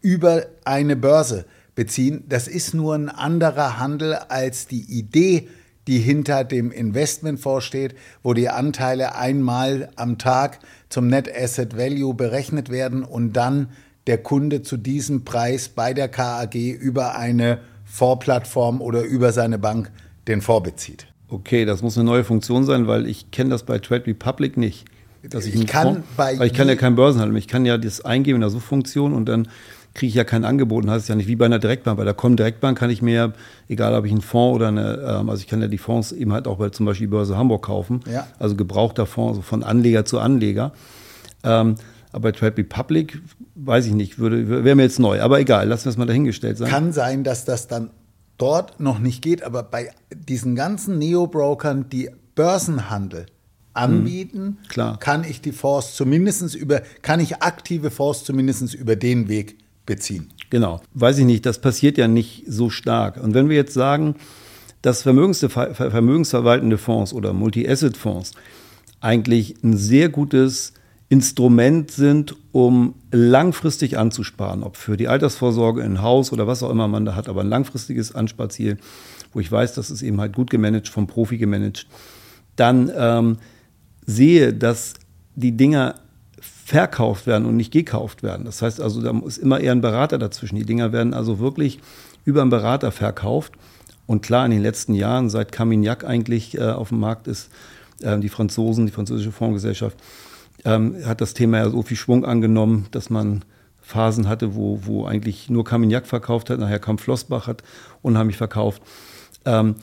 [0.01, 2.25] über eine Börse beziehen.
[2.29, 5.49] Das ist nur ein anderer Handel als die Idee,
[5.87, 12.15] die hinter dem Investmentfonds steht, wo die Anteile einmal am Tag zum Net Asset Value
[12.15, 13.71] berechnet werden und dann
[14.07, 19.91] der Kunde zu diesem Preis bei der KAG über eine Fondsplattform oder über seine Bank
[20.27, 23.79] den Fonds bezieht okay, das muss eine neue Funktion sein, weil ich kenne das bei
[23.79, 24.85] Trade Republic nicht.
[25.23, 27.37] Dass ich, ich kann Fonds, bei weil ich kann ja keinen Börsenhandel.
[27.37, 29.49] Ich kann ja das eingeben in der Suchfunktion und dann
[29.95, 30.85] kriege ich ja kein Angebot.
[30.85, 31.99] Und heißt es ja nicht wie bei einer Direktbank.
[31.99, 33.35] Bei der Comdirect-Bank kann ich mir,
[33.69, 36.33] egal ob ich einen Fonds oder eine, ähm, also ich kann ja die Fonds eben
[36.33, 38.01] halt auch bei zum Beispiel Börse Hamburg kaufen.
[38.11, 38.27] Ja.
[38.39, 40.73] Also gebrauchter Fonds, also von Anleger zu Anleger.
[41.43, 41.75] Ähm,
[42.13, 43.21] aber bei Trade Republic,
[43.57, 45.21] weiß ich nicht, würde, wäre mir jetzt neu.
[45.21, 46.69] Aber egal, lassen wir es mal dahingestellt sein.
[46.69, 47.91] Kann sein, dass das dann
[48.41, 53.27] dort noch nicht geht, aber bei diesen ganzen Neo-Brokern, die Börsenhandel
[53.75, 59.29] anbieten, hm, kann ich die Fonds zumindest über, kann ich aktive Fonds zumindest über den
[59.29, 60.31] Weg beziehen.
[60.51, 60.81] Genau.
[60.95, 63.23] Weiß ich nicht, das passiert ja nicht so stark.
[63.23, 64.17] Und wenn wir jetzt sagen,
[64.83, 68.33] dass vermögensverwaltende Fonds oder Multi-Asset-Fonds
[69.01, 70.73] eigentlich ein sehr gutes
[71.11, 76.87] Instrument sind, um langfristig anzusparen, ob für die Altersvorsorge in Haus oder was auch immer
[76.87, 78.79] man da hat, aber ein langfristiges Ansparziel,
[79.33, 81.89] wo ich weiß, das ist eben halt gut gemanagt, vom Profi gemanagt,
[82.55, 83.39] dann ähm,
[84.07, 84.95] sehe, dass
[85.35, 85.97] die Dinger
[86.41, 88.45] verkauft werden und nicht gekauft werden.
[88.45, 90.55] Das heißt also, da ist immer eher ein Berater dazwischen.
[90.55, 91.81] Die Dinger werden also wirklich
[92.25, 93.55] über einen Berater verkauft.
[94.07, 97.51] Und klar, in den letzten Jahren, seit Camignac eigentlich äh, auf dem Markt ist,
[98.01, 99.97] äh, die Franzosen, die französische Fondsgesellschaft,
[100.65, 103.45] ähm, hat das Thema ja so viel Schwung angenommen, dass man
[103.81, 107.63] Phasen hatte, wo, wo eigentlich nur Carmignac verkauft hat, nachher kam Flossbach, hat
[108.03, 108.83] unheimlich verkauft.
[109.45, 109.75] Ähm,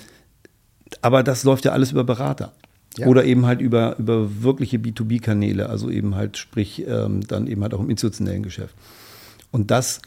[1.02, 2.54] aber das läuft ja alles über Berater.
[2.98, 3.08] Ja.
[3.08, 7.74] Oder eben halt über, über wirkliche B2B-Kanäle, also eben halt, sprich, ähm, dann eben halt
[7.74, 8.76] auch im institutionellen Geschäft.
[9.52, 10.02] Und das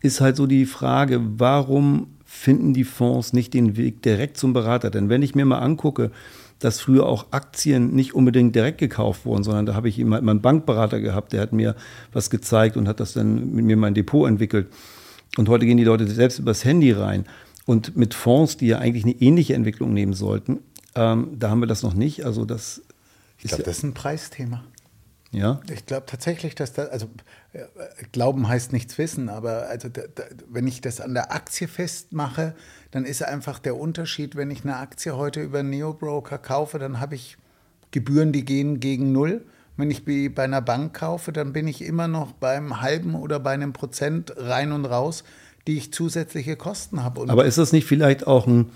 [0.00, 4.90] ist halt so die Frage, warum finden die Fonds nicht den Weg direkt zum Berater?
[4.90, 6.10] Denn wenn ich mir mal angucke,
[6.58, 10.40] dass früher auch Aktien nicht unbedingt direkt gekauft wurden, sondern da habe ich immer meinen
[10.40, 11.74] Bankberater gehabt, der hat mir
[12.12, 14.68] was gezeigt und hat das dann mit mir mein Depot entwickelt.
[15.36, 17.24] Und heute gehen die Leute selbst übers Handy rein.
[17.66, 20.60] Und mit Fonds, die ja eigentlich eine ähnliche Entwicklung nehmen sollten,
[20.94, 22.24] ähm, da haben wir das noch nicht.
[22.24, 22.82] Also das
[23.38, 24.64] ich glaube, das ist ein Preisthema.
[25.34, 25.60] Ja.
[25.68, 27.06] Ich glaube tatsächlich, dass das, also
[27.52, 27.64] äh,
[28.12, 32.54] Glauben heißt nichts wissen, aber also da, da, wenn ich das an der Aktie festmache,
[32.92, 37.00] dann ist einfach der Unterschied, wenn ich eine Aktie heute über einen Neobroker kaufe, dann
[37.00, 37.36] habe ich
[37.90, 39.44] Gebühren, die gehen gegen null.
[39.76, 43.50] Wenn ich bei einer Bank kaufe, dann bin ich immer noch beim halben oder bei
[43.50, 45.24] einem Prozent rein und raus,
[45.66, 47.24] die ich zusätzliche Kosten habe.
[47.28, 48.70] Aber ist das nicht vielleicht auch ein,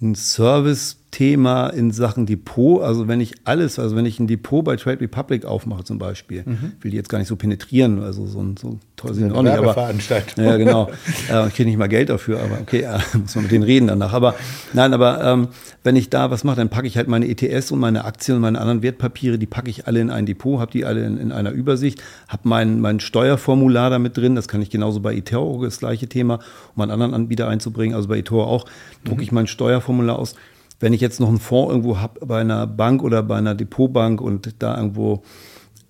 [0.00, 2.82] ein Service Thema in Sachen Depot.
[2.82, 6.44] Also wenn ich alles, also wenn ich ein Depot bei Trade Republic aufmache zum Beispiel,
[6.46, 6.72] mhm.
[6.80, 9.92] will die jetzt gar nicht so penetrieren, also so, so toll sind auch nicht, aber
[10.36, 10.88] ja genau,
[11.30, 13.88] äh, ich kriege nicht mal Geld dafür, aber okay, äh, muss man mit denen reden
[13.88, 14.12] danach.
[14.12, 14.36] Aber
[14.72, 15.48] nein, aber ähm,
[15.82, 18.42] wenn ich da was mache, dann packe ich halt meine ETS und meine Aktien und
[18.42, 21.32] meine anderen Wertpapiere, die packe ich alle in ein Depot, habe die alle in, in,
[21.32, 25.80] einer Übersicht, habe mein, mein Steuerformular damit drin, das kann ich genauso bei eToro, das
[25.80, 26.38] gleiche Thema,
[26.76, 28.66] um einen anderen Anbieter einzubringen, also bei eToro auch,
[29.04, 29.24] drucke mhm.
[29.24, 30.36] ich mein Steuerformular aus
[30.80, 34.20] wenn ich jetzt noch einen Fonds irgendwo habe bei einer Bank oder bei einer Depotbank
[34.20, 35.22] und da irgendwo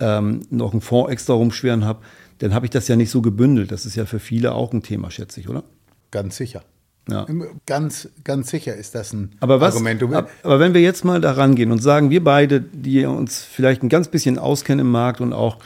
[0.00, 2.00] ähm, noch einen Fonds extra rumschweren habe,
[2.38, 3.70] dann habe ich das ja nicht so gebündelt.
[3.70, 5.62] Das ist ja für viele auch ein Thema, schätze ich, oder?
[6.10, 6.62] Ganz sicher.
[7.08, 7.26] Ja.
[7.66, 10.02] Ganz, ganz sicher ist das ein aber was, Argument.
[10.42, 13.88] Aber wenn wir jetzt mal da rangehen und sagen, wir beide, die uns vielleicht ein
[13.88, 15.58] ganz bisschen auskennen im Markt und auch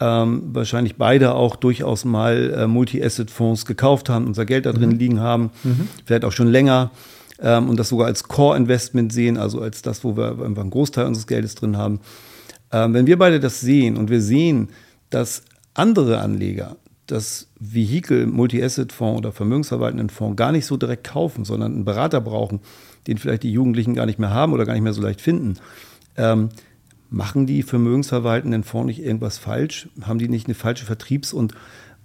[0.00, 4.98] ähm, wahrscheinlich beide auch durchaus mal äh, Multi-Asset-Fonds gekauft haben, unser Geld da drin mhm.
[4.98, 5.88] liegen haben, mhm.
[6.06, 6.90] vielleicht auch schon länger
[7.40, 11.06] ähm, und das sogar als Core-Investment sehen, also als das, wo wir einfach einen Großteil
[11.06, 12.00] unseres Geldes drin haben.
[12.72, 14.68] Ähm, wenn wir beide das sehen und wir sehen,
[15.10, 15.42] dass
[15.74, 16.76] andere Anleger
[17.06, 22.60] das Vehikel Multi-Asset-Fonds oder vermögensverwaltenden Fonds gar nicht so direkt kaufen, sondern einen Berater brauchen,
[23.06, 25.56] den vielleicht die Jugendlichen gar nicht mehr haben oder gar nicht mehr so leicht finden.
[26.16, 26.50] Ähm,
[27.08, 29.88] machen die vermögensverwaltenden Fonds nicht irgendwas falsch?
[30.02, 31.54] Haben die nicht eine falsche Vertriebs- und,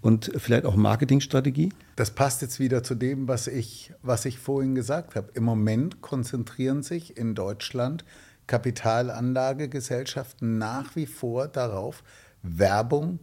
[0.06, 1.70] und vielleicht auch Marketingstrategie?
[1.96, 5.32] Das passt jetzt wieder zu dem, was ich, was ich vorhin gesagt habe.
[5.34, 8.06] Im Moment konzentrieren sich in Deutschland
[8.46, 12.04] Kapitalanlagegesellschaften nach wie vor darauf,
[12.44, 13.18] Werbung,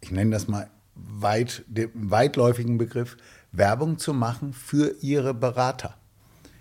[0.00, 3.16] ich nenne das mal weit, den weitläufigen Begriff,
[3.52, 5.94] Werbung zu machen für ihre Berater.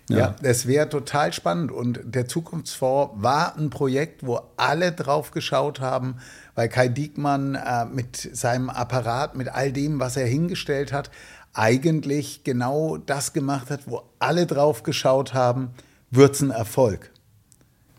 [0.10, 1.72] Ja, ja das wäre total spannend.
[1.72, 6.16] Und der Zukunftsfonds war ein Projekt, wo alle drauf geschaut haben,
[6.56, 11.10] weil Kai Diekmann äh, mit seinem Apparat, mit all dem, was er hingestellt hat,
[11.54, 15.70] eigentlich genau das gemacht hat, wo alle drauf geschaut haben,
[16.12, 17.12] wird es ein Erfolg.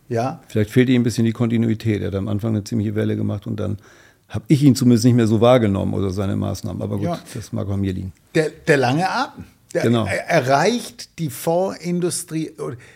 [0.09, 0.41] Ja.
[0.49, 2.03] Vielleicht fehlt ihm ein bisschen die Kontinuität.
[2.03, 3.79] Er hat am Anfang eine ziemliche Welle gemacht und dann
[4.29, 6.83] habe ich ihn zumindest nicht mehr so wahrgenommen oder seine Maßnahmen.
[6.83, 7.19] Aber gut, ja.
[7.35, 8.13] das mag an mir liegen.
[8.35, 9.45] Der, der lange Atem.
[9.73, 10.05] Genau.
[10.07, 12.53] erreicht die Fondsindustrie,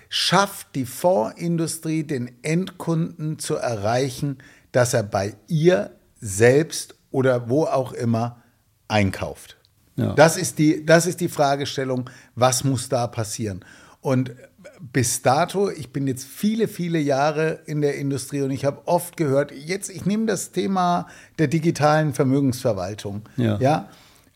[0.09, 4.39] schafft die Fondsindustrie, den Endkunden zu erreichen,
[4.73, 8.43] dass er bei ihr selbst oder wo auch immer
[8.89, 9.57] einkauft.
[9.97, 10.15] Ja.
[10.15, 13.65] Das, ist die, das ist die Fragestellung, was muss da passieren?
[14.01, 14.35] Und
[14.81, 19.17] bis dato, ich bin jetzt viele, viele Jahre in der Industrie und ich habe oft
[19.17, 21.07] gehört, jetzt, ich nehme das Thema
[21.39, 23.23] der digitalen Vermögensverwaltung.
[23.37, 23.59] Ja.
[23.59, 23.89] ja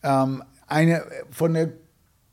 [0.03, 1.73] ähm, eine von der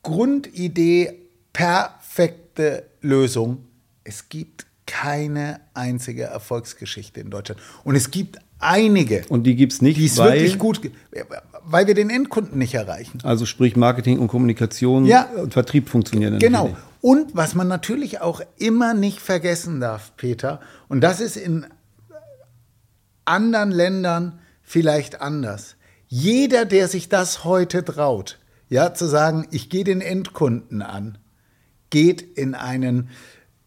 [0.07, 3.65] Grundidee perfekte Lösung.
[4.05, 7.59] Es gibt keine einzige Erfolgsgeschichte in Deutschland.
[7.83, 9.25] Und es gibt einige.
[9.27, 10.79] Und die gibt es nicht, die weil, wirklich gut,
[11.65, 13.19] weil wir den Endkunden nicht erreichen.
[13.23, 16.39] Also sprich Marketing und Kommunikation ja, und Vertrieb funktionieren.
[16.39, 16.73] Genau.
[17.01, 21.65] Und was man natürlich auch immer nicht vergessen darf, Peter, und das ist in
[23.25, 25.75] anderen Ländern vielleicht anders.
[26.07, 31.17] Jeder, der sich das heute traut, ja, zu sagen, ich gehe den Endkunden an,
[31.89, 33.09] geht in einen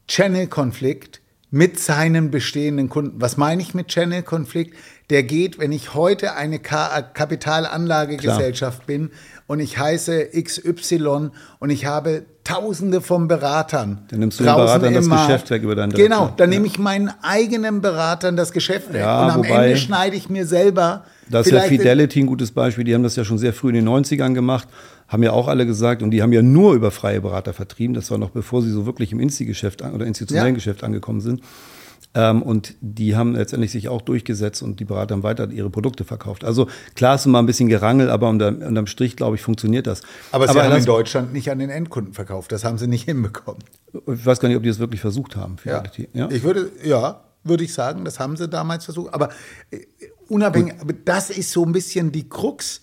[0.08, 3.20] Channel-Konflikt mit seinen bestehenden Kunden.
[3.20, 4.76] Was meine ich mit Channel-Konflikt?
[5.10, 9.10] Der geht, wenn ich heute eine Kapitalanlagegesellschaft bin
[9.48, 14.06] und ich heiße XY und ich habe Tausende von Beratern.
[14.08, 16.58] Dann nimmst du den Beratern das Geschäft weg über deinen Genau, dann ja.
[16.58, 19.02] nehme ich meinen eigenen Beratern das Geschäft weg.
[19.02, 21.04] Ja, und am Ende schneide ich mir selber.
[21.30, 22.84] Das ist ja Fidelity ein gutes Beispiel.
[22.84, 24.68] Die haben das ja schon sehr früh in den 90ern gemacht,
[25.08, 27.94] haben ja auch alle gesagt, und die haben ja nur über freie Berater vertrieben.
[27.94, 30.56] Das war noch bevor sie so wirklich im Insti-Geschäft oder institutionellen ja.
[30.56, 31.42] Geschäft angekommen sind.
[32.12, 36.04] Ähm, und die haben letztendlich sich auch durchgesetzt und die Berater haben weiter ihre Produkte
[36.04, 36.44] verkauft.
[36.44, 36.66] Also
[36.96, 40.02] klar ist immer ein bisschen Gerangel, aber unterm, unterm Strich, glaube ich, funktioniert das.
[40.32, 42.50] Aber sie aber haben in Deutschland nicht an den Endkunden verkauft.
[42.50, 43.62] Das haben sie nicht hinbekommen.
[43.92, 45.56] Ich weiß gar nicht, ob die das wirklich versucht haben.
[45.64, 45.84] Ja.
[46.12, 46.28] ja.
[46.30, 49.14] Ich würde, ja, würde ich sagen, das haben sie damals versucht.
[49.14, 49.28] Aber
[49.70, 49.78] äh,
[50.30, 52.82] unabhängig, aber das ist so ein bisschen die Krux,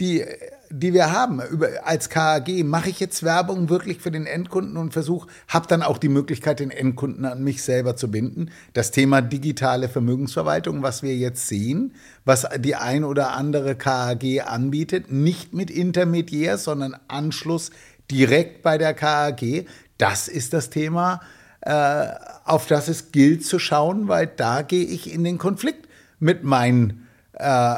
[0.00, 0.24] die
[0.70, 1.40] die wir haben.
[1.84, 5.98] Als KAG, mache ich jetzt Werbung wirklich für den Endkunden und versuche, habe dann auch
[5.98, 8.50] die Möglichkeit, den Endkunden an mich selber zu binden.
[8.72, 15.10] Das Thema digitale Vermögensverwaltung, was wir jetzt sehen, was die ein oder andere KAG anbietet,
[15.10, 17.70] nicht mit Intermediär, sondern Anschluss
[18.10, 19.66] direkt bei der KAG,
[19.98, 21.20] das ist das Thema,
[21.62, 22.06] äh,
[22.44, 25.85] auf das es gilt zu schauen, weil da gehe ich in den Konflikt
[26.18, 27.76] mit meinen äh,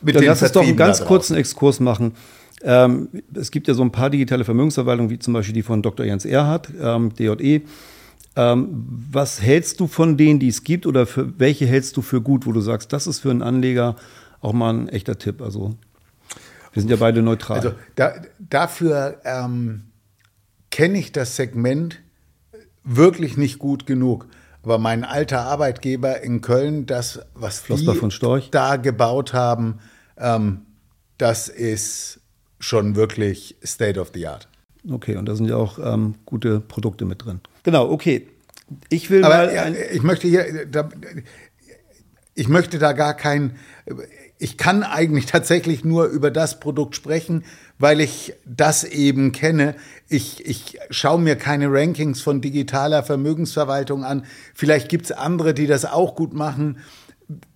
[0.00, 2.14] mit Dann lass uns doch einen ganz kurzen Exkurs machen.
[2.62, 6.04] Ähm, es gibt ja so ein paar digitale Vermögensverwaltungen, wie zum Beispiel die von Dr.
[6.04, 7.62] Jens Erhardt, ähm, DJE.
[8.36, 12.20] Ähm, was hältst du von denen, die es gibt, oder für welche hältst du für
[12.20, 13.96] gut, wo du sagst, das ist für einen Anleger
[14.40, 15.42] auch mal ein echter Tipp?
[15.42, 15.74] Also,
[16.72, 17.56] wir sind ja beide neutral.
[17.56, 19.84] Also, da, dafür ähm,
[20.70, 22.00] kenne ich das Segment
[22.84, 24.26] wirklich nicht gut genug.
[24.62, 28.50] Aber mein alter Arbeitgeber in Köln, das, was Flossbach die von Storch.
[28.50, 29.78] da gebaut haben,
[30.18, 30.62] ähm,
[31.16, 32.20] das ist
[32.60, 34.48] schon wirklich State of the Art.
[34.90, 37.40] Okay, und da sind ja auch ähm, gute Produkte mit drin.
[37.62, 38.26] Genau, okay.
[38.88, 39.54] Ich will Aber mal.
[39.54, 40.88] Ja, ich möchte hier, da,
[42.34, 43.56] ich möchte da gar kein.
[44.38, 47.44] Ich kann eigentlich tatsächlich nur über das Produkt sprechen,
[47.78, 49.74] weil ich das eben kenne.
[50.08, 54.24] Ich, ich schaue mir keine Rankings von digitaler Vermögensverwaltung an.
[54.54, 56.78] Vielleicht gibt es andere, die das auch gut machen.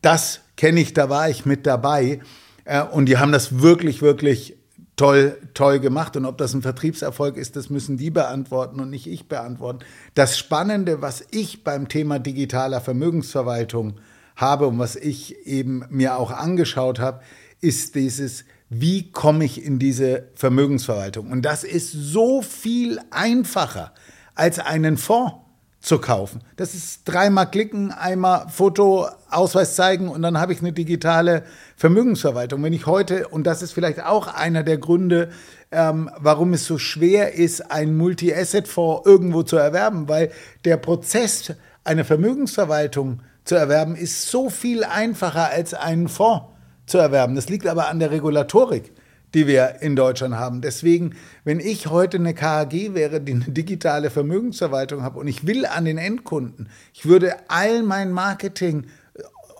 [0.00, 2.20] Das kenne ich, da war ich mit dabei.
[2.64, 4.56] Äh, und die haben das wirklich, wirklich
[4.96, 6.16] toll, toll gemacht.
[6.16, 9.84] Und ob das ein Vertriebserfolg ist, das müssen die beantworten und nicht ich beantworten.
[10.14, 13.94] Das Spannende, was ich beim Thema digitaler Vermögensverwaltung
[14.36, 17.20] habe und was ich eben mir auch angeschaut habe,
[17.60, 21.30] ist dieses, wie komme ich in diese Vermögensverwaltung?
[21.30, 23.92] Und das ist so viel einfacher
[24.34, 25.34] als einen Fonds
[25.82, 26.42] zu kaufen.
[26.56, 31.42] Das ist dreimal klicken, einmal Foto, Ausweis zeigen und dann habe ich eine digitale
[31.76, 32.62] Vermögensverwaltung.
[32.62, 35.30] Wenn ich heute, und das ist vielleicht auch einer der Gründe,
[35.72, 40.30] ähm, warum es so schwer ist, einen Multi-Asset-Fonds irgendwo zu erwerben, weil
[40.64, 41.52] der Prozess,
[41.84, 46.46] eine Vermögensverwaltung zu erwerben, ist so viel einfacher als einen Fonds
[46.86, 47.34] zu erwerben.
[47.34, 48.92] Das liegt aber an der Regulatorik
[49.34, 50.60] die wir in Deutschland haben.
[50.60, 55.64] Deswegen, wenn ich heute eine KAG wäre, die eine digitale Vermögensverwaltung habe und ich will
[55.66, 58.86] an den Endkunden, ich würde all mein Marketing,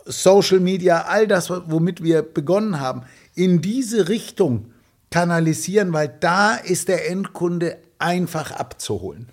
[0.05, 3.03] Social Media, all das, womit wir begonnen haben,
[3.35, 4.73] in diese Richtung
[5.11, 9.29] kanalisieren, weil da ist der Endkunde einfach abzuholen.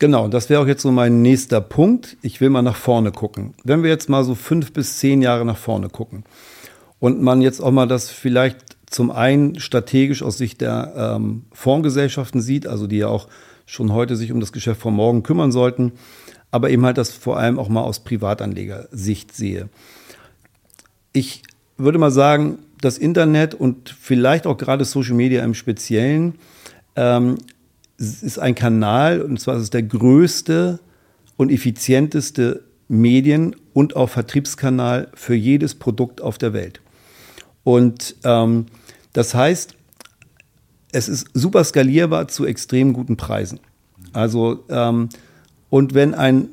[0.00, 2.16] Genau, das wäre auch jetzt so mein nächster Punkt.
[2.22, 3.54] Ich will mal nach vorne gucken.
[3.64, 6.24] Wenn wir jetzt mal so fünf bis zehn Jahre nach vorne gucken
[7.00, 12.40] und man jetzt auch mal das vielleicht zum einen strategisch aus Sicht der ähm, Fondsgesellschaften
[12.40, 13.28] sieht, also die ja auch
[13.66, 15.92] schon heute sich um das Geschäft von morgen kümmern sollten,
[16.50, 19.68] aber eben halt das vor allem auch mal aus Privatanlegersicht sehe.
[21.12, 21.42] Ich
[21.76, 26.36] würde mal sagen, das Internet und vielleicht auch gerade Social Media im Speziellen
[26.96, 27.36] ähm,
[27.98, 30.78] ist ein Kanal, und zwar ist es der größte
[31.36, 36.80] und effizienteste Medien- und auch Vertriebskanal für jedes Produkt auf der Welt.
[37.64, 38.66] Und ähm,
[39.12, 39.74] das heißt,
[40.92, 43.60] es ist super skalierbar zu extrem guten Preisen.
[44.12, 45.10] Also, ähm,
[45.68, 46.48] und wenn ein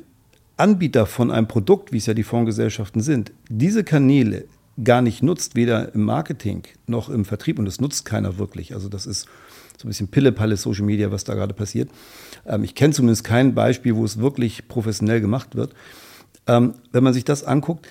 [0.57, 4.45] Anbieter von einem Produkt, wie es ja die Fondsgesellschaften sind, diese Kanäle
[4.83, 8.73] gar nicht nutzt, weder im Marketing noch im Vertrieb, und das nutzt keiner wirklich.
[8.73, 9.27] Also, das ist
[9.85, 11.89] ein bisschen Pille-Palle Social Media, was da gerade passiert.
[12.45, 15.73] Ähm, ich kenne zumindest kein Beispiel, wo es wirklich professionell gemacht wird.
[16.47, 17.87] Ähm, wenn man sich das anguckt,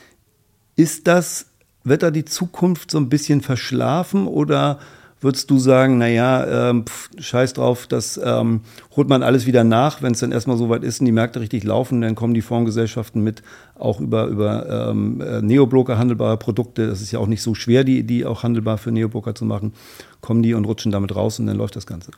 [0.77, 1.47] ist das
[1.85, 4.81] wird da die Zukunft so ein bisschen verschlafen oder
[5.25, 6.85] würdest du sagen, naja, ähm,
[7.19, 8.61] scheiß drauf, das ähm,
[8.95, 11.41] holt man alles wieder nach, wenn es dann erstmal so weit ist und die Märkte
[11.41, 13.43] richtig laufen, dann kommen die Fondsgesellschaften mit
[13.75, 16.87] auch über, über ähm, äh, Neobroker handelbare Produkte.
[16.87, 19.73] Das ist ja auch nicht so schwer, die, die auch handelbar für Neobroker zu machen.
[20.21, 22.13] Kommen die und rutschen damit raus und dann läuft das Ganze.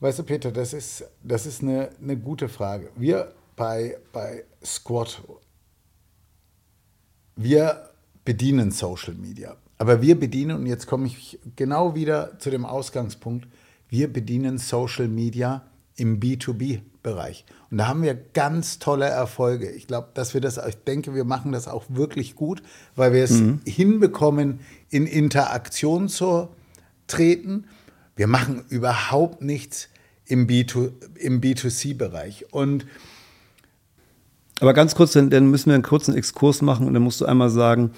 [0.00, 2.90] Weißt du, Peter, das ist, das ist eine, eine gute Frage.
[2.96, 5.22] Wir bei, bei Squad,
[7.36, 7.90] wir
[8.24, 9.56] bedienen Social Media.
[9.78, 13.46] Aber wir bedienen, und jetzt komme ich genau wieder zu dem Ausgangspunkt,
[13.88, 15.62] wir bedienen Social Media
[15.96, 17.44] im B2B-Bereich.
[17.70, 19.70] Und da haben wir ganz tolle Erfolge.
[19.70, 22.62] Ich glaube, dass wir das, ich denke, wir machen das auch wirklich gut,
[22.96, 23.60] weil wir es mhm.
[23.64, 24.60] hinbekommen,
[24.90, 26.48] in Interaktion zu
[27.06, 27.64] treten.
[28.16, 29.88] Wir machen überhaupt nichts
[30.24, 32.52] im, B2, im B2C-Bereich.
[32.52, 32.86] Und
[34.60, 37.26] aber ganz kurz, dann, dann müssen wir einen kurzen Exkurs machen und dann musst du
[37.26, 37.92] einmal sagen,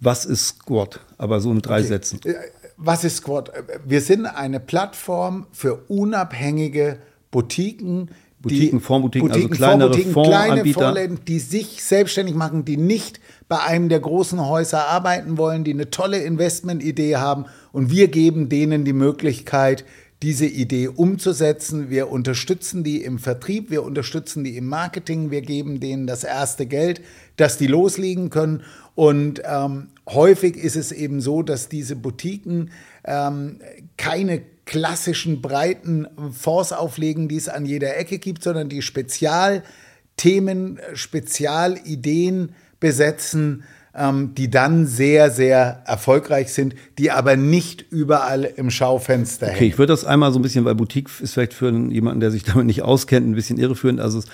[0.00, 1.00] was ist Squad?
[1.18, 1.88] Aber so in drei okay.
[1.88, 2.20] Sätzen.
[2.24, 2.34] Äh,
[2.76, 3.52] was ist Squad?
[3.86, 6.98] Wir sind eine Plattform für unabhängige
[7.30, 8.10] Boutiquen,
[8.40, 14.00] Boutiquen, Fondsboutiquen, also kleinere kleine Vorläden, die sich selbstständig machen, die nicht bei einem der
[14.00, 19.84] großen Häuser arbeiten wollen, die eine tolle Investmentidee haben und wir geben denen die Möglichkeit,
[20.22, 21.88] diese Idee umzusetzen.
[21.88, 26.66] Wir unterstützen die im Vertrieb, wir unterstützen die im Marketing, wir geben denen das erste
[26.66, 27.00] Geld,
[27.36, 28.62] dass die loslegen können
[28.94, 32.70] und ähm, häufig ist es eben so, dass diese Boutiquen
[33.04, 33.60] ähm,
[33.96, 42.52] keine klassischen breiten Fonds auflegen, die es an jeder Ecke gibt, sondern die Spezialthemen, Spezialideen
[42.78, 49.56] besetzen, die dann sehr, sehr erfolgreich sind, die aber nicht überall im Schaufenster hängen.
[49.56, 52.30] Okay, ich würde das einmal so ein bisschen, weil Boutique ist vielleicht für jemanden, der
[52.30, 54.00] sich damit nicht auskennt, ein bisschen irreführend.
[54.00, 54.26] Also es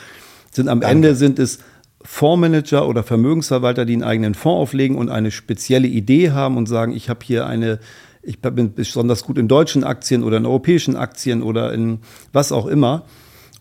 [0.51, 0.93] sind am Danke.
[0.95, 1.61] Ende sind es
[2.03, 6.93] Fondsmanager oder Vermögensverwalter, die einen eigenen Fonds auflegen und eine spezielle Idee haben und sagen,
[6.95, 7.79] ich habe hier eine,
[8.23, 12.01] ich bin besonders gut in deutschen Aktien oder in europäischen Aktien oder in
[12.33, 13.05] was auch immer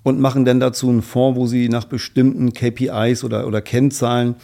[0.04, 4.36] und machen dann dazu einen Fonds, wo sie nach bestimmten KPIs oder, oder Kennzahlen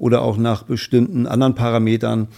[0.00, 2.28] oder auch nach bestimmten anderen Parametern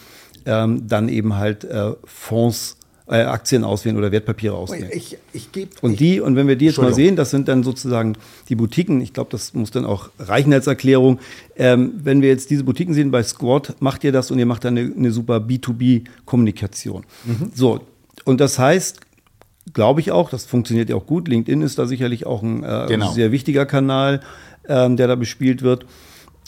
[0.45, 4.91] ähm, dann eben halt äh, Fonds äh, Aktien auswählen oder Wertpapiere auswählen.
[4.93, 7.63] Ich, ich geb, und die, und wenn wir die jetzt mal sehen, das sind dann
[7.63, 8.17] sozusagen
[8.49, 11.21] die Boutiquen, ich glaube, das muss dann auch reichen als Erklärung.
[11.57, 14.65] Ähm, wenn wir jetzt diese Boutiquen sehen bei Squad, macht ihr das und ihr macht
[14.65, 17.05] dann eine, eine super B2B-Kommunikation.
[17.25, 17.53] Mhm.
[17.55, 17.81] So,
[18.25, 19.01] und das heißt,
[19.73, 21.29] glaube ich auch, das funktioniert ja auch gut.
[21.29, 23.13] LinkedIn ist da sicherlich auch ein äh, genau.
[23.13, 24.21] sehr wichtiger Kanal,
[24.69, 25.87] ähm, der da bespielt wird.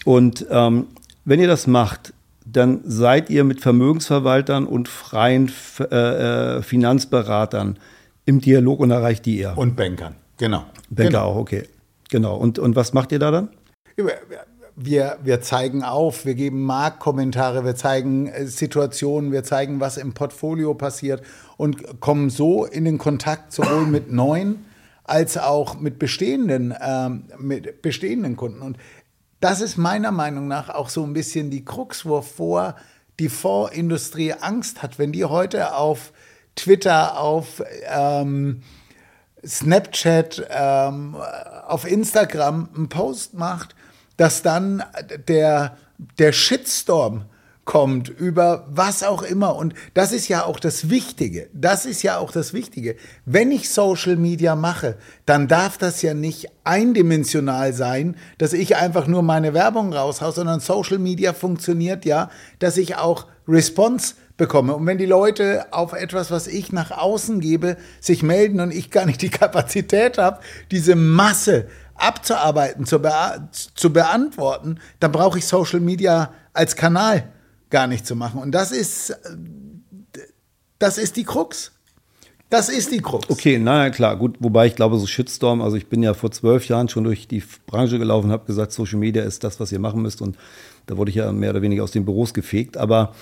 [0.04, 0.86] Und ähm,
[1.24, 2.12] wenn ihr das macht,
[2.46, 5.50] dann seid ihr mit Vermögensverwaltern und freien
[5.80, 7.78] äh, äh, Finanzberatern
[8.26, 9.56] im Dialog und erreicht die eher.
[9.56, 10.64] Und Bankern, genau.
[10.90, 11.24] Banker genau.
[11.24, 11.64] auch, okay.
[12.10, 12.36] Genau.
[12.36, 13.48] Und, und was macht ihr da dann?
[14.76, 20.14] Wir, wir zeigen auf, wir geben Marktkommentare, wir zeigen äh, Situationen, wir zeigen, was im
[20.14, 21.22] Portfolio passiert
[21.56, 24.64] und kommen so in den Kontakt sowohl mit neuen
[25.04, 28.62] als auch mit bestehenden, ähm, mit bestehenden Kunden.
[28.62, 28.78] Und
[29.44, 32.76] das ist meiner Meinung nach auch so ein bisschen die Krux, wovor
[33.20, 34.98] die Fondsindustrie Angst hat.
[34.98, 36.14] Wenn die heute auf
[36.56, 38.62] Twitter, auf ähm,
[39.46, 41.14] Snapchat, ähm,
[41.68, 43.76] auf Instagram einen Post macht,
[44.16, 44.82] dass dann
[45.28, 45.76] der,
[46.18, 47.26] der Shitstorm
[47.64, 49.56] kommt, über was auch immer.
[49.56, 51.48] Und das ist ja auch das Wichtige.
[51.52, 52.96] Das ist ja auch das Wichtige.
[53.24, 54.96] Wenn ich Social Media mache,
[55.26, 60.60] dann darf das ja nicht eindimensional sein, dass ich einfach nur meine Werbung raushaue, sondern
[60.60, 64.74] Social Media funktioniert ja, dass ich auch Response bekomme.
[64.74, 68.90] Und wenn die Leute auf etwas, was ich nach außen gebe, sich melden und ich
[68.90, 70.40] gar nicht die Kapazität habe,
[70.70, 77.28] diese Masse abzuarbeiten, zu, bea zu beantworten, dann brauche ich Social Media als Kanal
[77.74, 78.40] gar nicht zu machen.
[78.40, 79.18] Und das ist,
[80.78, 81.72] das ist die Krux.
[82.48, 83.28] Das ist die Krux.
[83.28, 84.36] Okay, na klar, gut.
[84.38, 87.42] Wobei ich glaube, so Shitstorm, also ich bin ja vor zwölf Jahren schon durch die
[87.66, 90.22] Branche gelaufen habe gesagt, Social Media ist das, was ihr machen müsst.
[90.22, 90.36] Und
[90.86, 92.76] da wurde ich ja mehr oder weniger aus den Büros gefegt.
[92.76, 93.12] Aber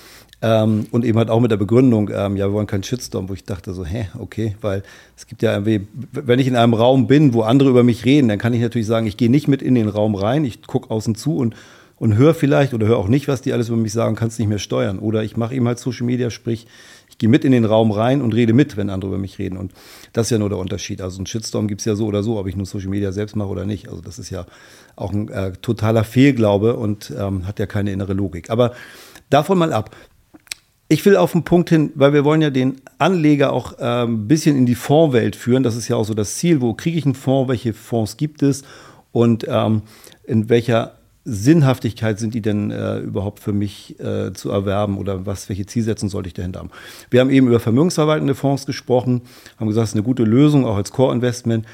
[0.43, 3.33] ähm, und eben halt auch mit der Begründung, ähm, ja, wir wollen keinen Shitstorm, wo
[3.33, 4.83] ich dachte so, hä, okay, weil
[5.17, 8.27] es gibt ja irgendwie, wenn ich in einem Raum bin, wo andere über mich reden,
[8.27, 10.91] dann kann ich natürlich sagen, ich gehe nicht mit in den Raum rein, ich gucke
[10.91, 11.55] außen zu und
[12.03, 14.49] und höre vielleicht oder höre auch nicht, was die alles über mich sagen, kannst nicht
[14.49, 14.99] mehr steuern.
[14.99, 16.67] Oder ich mache eben halt Social Media, sprich,
[17.09, 19.55] ich gehe mit in den Raum rein und rede mit, wenn andere über mich reden.
[19.55, 19.71] Und
[20.11, 21.01] das ist ja nur der Unterschied.
[21.01, 23.37] Also ein Shitstorm gibt es ja so oder so, ob ich nur Social Media selbst
[23.37, 23.87] mache oder nicht.
[23.87, 24.45] Also das ist ja
[24.97, 28.49] auch ein äh, totaler Fehlglaube und ähm, hat ja keine innere Logik.
[28.49, 28.73] Aber
[29.29, 29.95] davon mal ab.
[30.89, 34.27] Ich will auf den Punkt hin, weil wir wollen ja den Anleger auch äh, ein
[34.27, 35.63] bisschen in die Fondswelt führen.
[35.63, 36.59] Das ist ja auch so das Ziel.
[36.59, 37.47] Wo kriege ich einen Fonds?
[37.47, 38.63] Welche Fonds gibt es?
[39.13, 39.83] Und ähm,
[40.25, 45.47] in welcher Sinnhaftigkeit sind die denn äh, überhaupt für mich äh, zu erwerben oder was,
[45.47, 46.71] welche Zielsetzung sollte ich dahinter haben?
[47.09, 49.21] Wir haben eben über vermögensverwaltende Fonds gesprochen,
[49.57, 51.65] haben gesagt, es ist eine gute Lösung, auch als Core-Investment.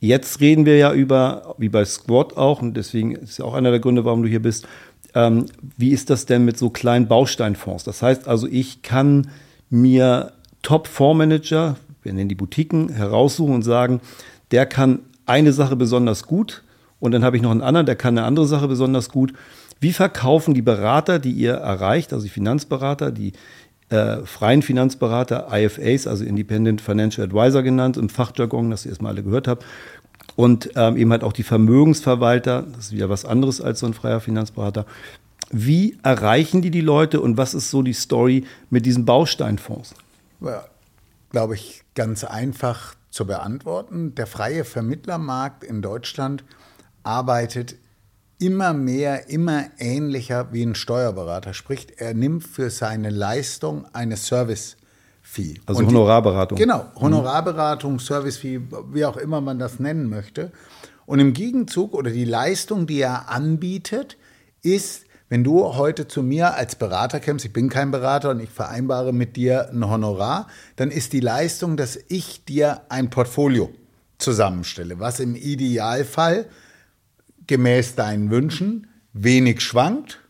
[0.00, 3.70] Jetzt reden wir ja über, wie bei Squad auch, und deswegen ist ja auch einer
[3.70, 4.66] der Gründe, warum du hier bist,
[5.14, 5.46] ähm,
[5.76, 7.84] wie ist das denn mit so kleinen Bausteinfonds?
[7.84, 9.28] Das heißt also, ich kann
[9.68, 10.32] mir
[10.62, 14.00] Top-Fondsmanager, wir nennen die Boutiquen, heraussuchen und sagen,
[14.50, 16.63] der kann eine Sache besonders gut,
[17.04, 19.34] und dann habe ich noch einen anderen, der kann eine andere Sache besonders gut.
[19.78, 23.34] Wie verkaufen die Berater, die ihr erreicht, also die Finanzberater, die
[23.90, 29.22] äh, freien Finanzberater, IFAs, also Independent Financial Advisor genannt, im Fachjargon, das ihr erstmal alle
[29.22, 29.66] gehört habt,
[30.34, 33.92] und ähm, eben halt auch die Vermögensverwalter, das ist wieder was anderes als so ein
[33.92, 34.86] freier Finanzberater.
[35.50, 39.94] Wie erreichen die die Leute und was ist so die Story mit diesen Bausteinfonds?
[40.40, 40.64] Ja,
[41.32, 44.14] glaube ich, ganz einfach zu beantworten.
[44.14, 46.44] Der freie Vermittlermarkt in Deutschland
[47.04, 47.76] arbeitet
[48.38, 51.54] immer mehr, immer ähnlicher wie ein Steuerberater.
[51.54, 55.60] Sprich, er nimmt für seine Leistung eine Service-Fee.
[55.66, 56.56] Also Und Honorarberatung.
[56.56, 58.60] Die, genau, Honorarberatung, Service-Fee,
[58.92, 60.50] wie auch immer man das nennen möchte.
[61.06, 64.16] Und im Gegenzug oder die Leistung, die er anbietet,
[64.62, 68.50] ist, wenn du heute zu mir als Berater kämpfst, ich bin kein Berater und ich
[68.50, 73.70] vereinbare mit dir ein Honorar, dann ist die Leistung, dass ich dir ein Portfolio
[74.18, 76.46] zusammenstelle, was im Idealfall
[77.46, 80.20] gemäß deinen Wünschen wenig schwankt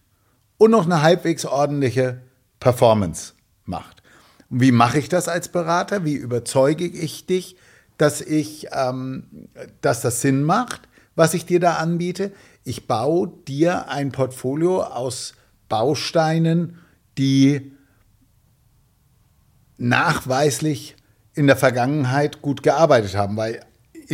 [0.59, 2.23] und noch eine halbwegs ordentliche
[2.61, 3.35] Performance
[3.65, 4.03] macht.
[4.51, 6.05] Und wie mache ich das als Berater?
[6.05, 7.57] Wie überzeuge ich dich,
[7.99, 9.49] dass, ich, ähm,
[9.81, 12.33] dass das Sinn macht, was ich dir da anbiete?
[12.65, 15.35] Ich baue dir ein Portfolio aus
[15.69, 16.79] Bausteinen,
[17.19, 17.73] die
[19.77, 20.97] nachweislich
[21.35, 23.61] in der Vergangenheit gut gearbeitet haben, weil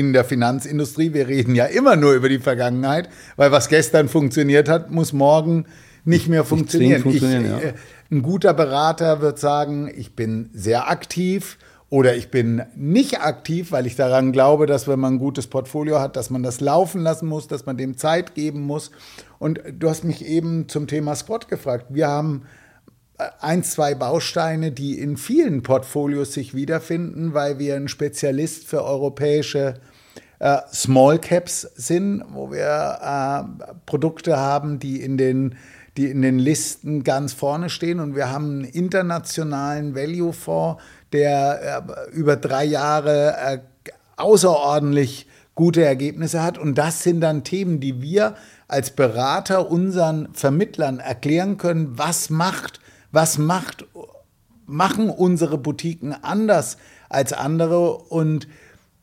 [0.00, 4.68] in der Finanzindustrie, wir reden ja immer nur über die Vergangenheit, weil was gestern funktioniert
[4.68, 5.66] hat, muss morgen
[6.04, 7.02] nicht mehr funktionieren.
[7.02, 7.58] funktionieren ich, ja.
[7.58, 7.74] Äh,
[8.10, 11.58] ein guter Berater wird sagen, ich bin sehr aktiv
[11.90, 16.00] oder ich bin nicht aktiv, weil ich daran glaube, dass wenn man ein gutes Portfolio
[16.00, 18.90] hat, dass man das laufen lassen muss, dass man dem Zeit geben muss.
[19.38, 21.86] Und du hast mich eben zum Thema Spot gefragt.
[21.90, 22.42] Wir haben
[23.40, 29.74] ein, zwei Bausteine, die in vielen Portfolios sich wiederfinden, weil wir ein Spezialist für europäische
[30.38, 35.56] äh, Small Caps sind, wo wir äh, Produkte haben, die in den
[35.96, 38.00] die in den Listen ganz vorne stehen.
[38.00, 40.80] Und wir haben einen internationalen Value-Fonds,
[41.12, 43.58] der äh, über drei Jahre äh,
[44.16, 46.58] außerordentlich gute Ergebnisse hat.
[46.58, 48.34] Und das sind dann Themen, die wir
[48.68, 52.80] als Berater unseren Vermittlern erklären können, was macht,
[53.12, 53.86] was macht,
[54.66, 56.76] machen unsere Boutiquen anders
[57.08, 58.46] als andere und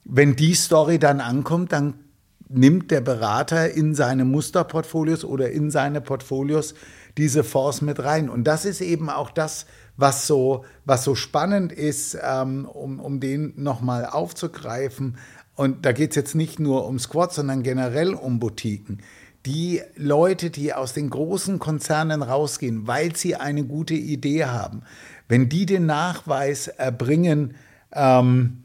[0.06, 1.96] wenn die Story dann ankommt, dann
[2.50, 6.76] nimmt der Berater in seine Musterportfolios oder in seine Portfolios
[7.18, 8.30] diese Fonds mit rein.
[8.30, 9.66] Und das ist eben auch das,
[9.98, 15.18] was so, was so spannend ist, ähm, um, um den nochmal aufzugreifen.
[15.56, 19.02] Und da geht es jetzt nicht nur um Squats, sondern generell um Boutiquen.
[19.48, 24.82] Die Leute, die aus den großen Konzernen rausgehen, weil sie eine gute Idee haben,
[25.30, 27.56] wenn die den Nachweis erbringen,
[27.94, 28.64] ähm,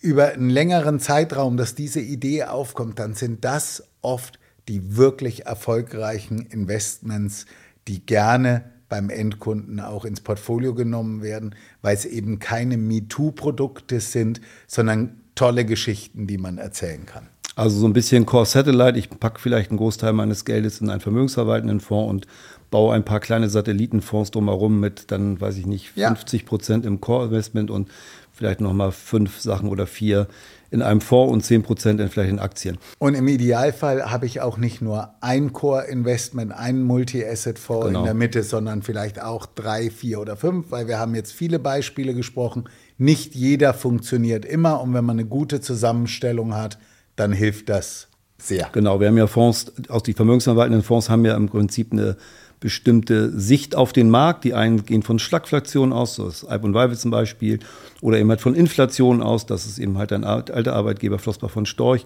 [0.00, 6.40] über einen längeren Zeitraum, dass diese Idee aufkommt, dann sind das oft die wirklich erfolgreichen
[6.46, 7.46] Investments,
[7.86, 14.40] die gerne beim Endkunden auch ins Portfolio genommen werden, weil es eben keine MeToo-Produkte sind,
[14.66, 17.28] sondern tolle Geschichten, die man erzählen kann.
[17.58, 18.96] Also so ein bisschen Core Satellite.
[18.96, 22.26] Ich packe vielleicht einen Großteil meines Geldes in einen vermögensverwaltenden Fonds und
[22.70, 27.72] baue ein paar kleine Satellitenfonds drumherum mit dann, weiß ich nicht, 50 Prozent im Core-Investment
[27.72, 27.88] und
[28.32, 30.28] vielleicht nochmal fünf Sachen oder vier
[30.70, 32.78] in einem Fonds und 10 Prozent in vielleicht in Aktien.
[33.00, 37.98] Und im Idealfall habe ich auch nicht nur ein Core-Investment, einen Multi-Asset-Fonds genau.
[37.98, 41.58] in der Mitte, sondern vielleicht auch drei, vier oder fünf, weil wir haben jetzt viele
[41.58, 42.68] Beispiele gesprochen.
[42.98, 46.78] Nicht jeder funktioniert immer und wenn man eine gute Zusammenstellung hat,
[47.18, 48.08] dann hilft das
[48.38, 48.68] sehr.
[48.72, 52.16] Genau, wir haben ja Fonds, auch die vermögensverwaltenden Fonds haben ja im Prinzip eine
[52.60, 54.44] bestimmte Sicht auf den Markt.
[54.44, 57.60] Die einen gehen von Schlagflation aus, so ist Alp und Weibe zum Beispiel,
[58.00, 61.66] oder eben halt von Inflation aus, das ist eben halt ein alter Arbeitgeber, Flossbach von
[61.66, 62.04] Storch.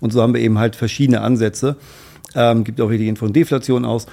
[0.00, 1.76] Und so haben wir eben halt verschiedene Ansätze.
[2.34, 4.06] Ähm, gibt auch die gehen von Deflation aus.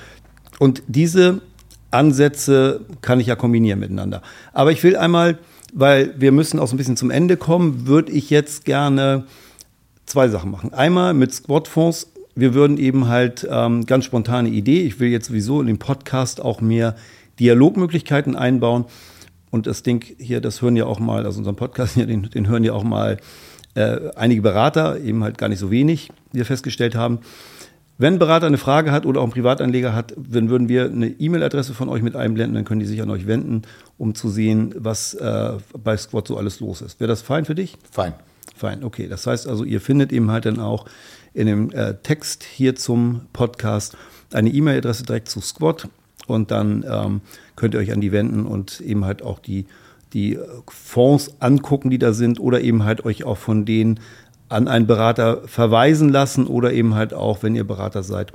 [0.60, 1.42] Und diese
[1.90, 4.22] Ansätze kann ich ja kombinieren miteinander.
[4.54, 5.40] Aber ich will einmal,
[5.74, 9.26] weil wir müssen auch so ein bisschen zum Ende kommen, würde ich jetzt gerne
[10.12, 10.74] zwei Sachen machen.
[10.74, 14.84] Einmal mit Squatfonds wir würden eben halt ähm, ganz spontane Idee.
[14.84, 16.96] Ich will jetzt sowieso in den Podcast auch mehr
[17.40, 18.86] Dialogmöglichkeiten einbauen.
[19.50, 22.48] Und das Ding hier, das hören ja auch mal, also unseren Podcast hier, den, den
[22.48, 23.18] hören ja auch mal
[23.76, 27.20] äh, einige Berater, eben halt gar nicht so wenig, wie wir festgestellt haben.
[27.98, 31.08] Wenn ein Berater eine Frage hat oder auch ein Privatanleger hat, dann würden wir eine
[31.08, 33.64] E-Mail-Adresse von euch mit einblenden, dann können die sich an euch wenden,
[33.98, 35.52] um zu sehen, was äh,
[35.84, 37.00] bei Squad so alles los ist.
[37.00, 37.78] Wäre das fein für dich?
[37.92, 38.14] Fein.
[38.56, 39.08] Fein, okay.
[39.08, 40.86] Das heißt also, ihr findet eben halt dann auch
[41.34, 43.98] in dem äh, Text hier zum Podcast
[44.34, 45.88] eine E-Mail-Adresse direkt zu Squad
[46.28, 47.22] und dann ähm,
[47.56, 49.66] könnt ihr euch an die wenden und eben halt auch die,
[50.14, 50.38] die
[50.68, 54.00] Fonds angucken, die da sind oder eben halt euch auch von denen
[54.50, 58.34] an einen Berater verweisen lassen oder eben halt auch, wenn ihr Berater seid,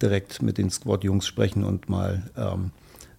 [0.00, 2.70] direkt mit den Squad-Jungs sprechen und mal ähm,